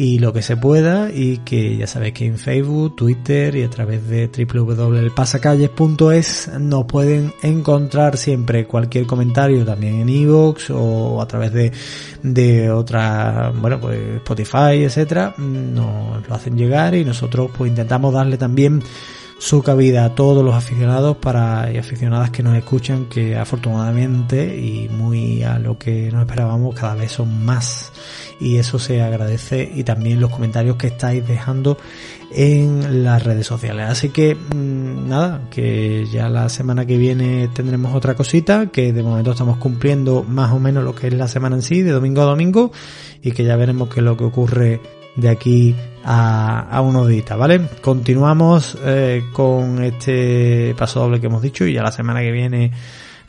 [0.00, 3.70] y lo que se pueda y que ya sabéis que en Facebook, Twitter y a
[3.70, 11.52] través de www.pasacalles.es nos pueden encontrar siempre cualquier comentario también en iVoox o a través
[11.52, 11.72] de,
[12.22, 18.38] de otra, bueno, pues Spotify, etcétera, nos lo hacen llegar y nosotros pues intentamos darle
[18.38, 18.80] también
[19.38, 24.88] su cabida a todos los aficionados para y aficionadas que nos escuchan que afortunadamente y
[24.88, 27.92] muy a lo que nos esperábamos cada vez son más.
[28.40, 31.78] Y eso se agradece y también los comentarios que estáis dejando
[32.32, 33.88] en las redes sociales.
[33.88, 39.02] Así que mm, nada que ya la semana que viene tendremos otra cosita que de
[39.02, 42.22] momento estamos cumpliendo más o menos lo que es la semana en sí de domingo
[42.22, 42.72] a domingo
[43.22, 45.74] y que ya veremos qué es lo que ocurre de aquí
[46.04, 47.60] a, a una odita, ¿vale?
[47.82, 52.70] Continuamos eh, con este paso doble que hemos dicho y ya la semana que viene,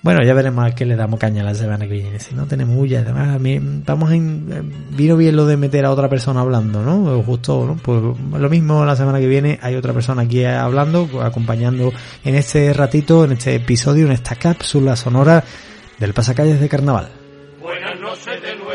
[0.04, 2.20] bueno, ya veremos a qué le damos caña la semana que viene.
[2.20, 3.40] Si no tenemos huya, además,
[3.86, 4.62] vamos en, eh,
[4.96, 7.22] vino bien lo de meter a otra persona hablando, ¿no?
[7.24, 7.76] Justo, ¿no?
[7.76, 11.92] Pues lo mismo la semana que viene hay otra persona aquí hablando, acompañando
[12.24, 15.44] en este ratito, en este episodio, en esta cápsula sonora
[15.98, 17.10] del pasacalles de carnaval.
[17.62, 18.69] Buenas noches de nuevo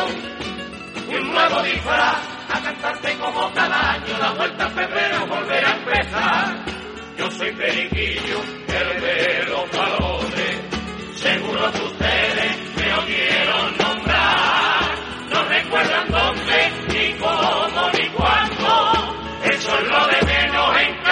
[0.00, 2.16] un nuevo disfraz,
[2.50, 6.64] a cantarte como cada año, la vuelta a febrero volver a empezar.
[7.18, 10.60] Yo soy Periquillo, el de los valores,
[11.16, 14.98] seguro que ustedes me oyeron nombrar,
[15.30, 21.02] no recuerdan dónde, ni cómo, ni cuándo, eso es lo de menos en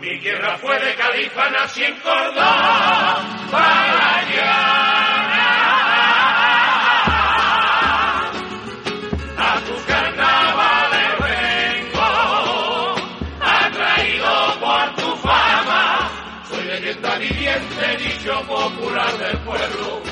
[0.00, 4.77] Mi tierra fue de Califa, nací en Córdoba, para allá.
[18.46, 20.02] popular del pueblo,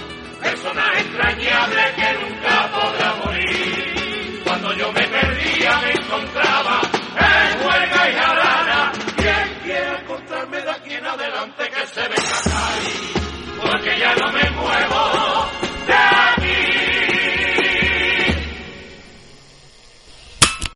[0.40, 4.42] persona entrañable que nunca podrá morir.
[4.44, 6.80] Cuando yo me perdía me encontraba
[7.16, 13.12] en huelga y jarana, quien quiera cortarme de aquí en adelante que se venga ahí,
[13.60, 15.35] porque ya no me muevo.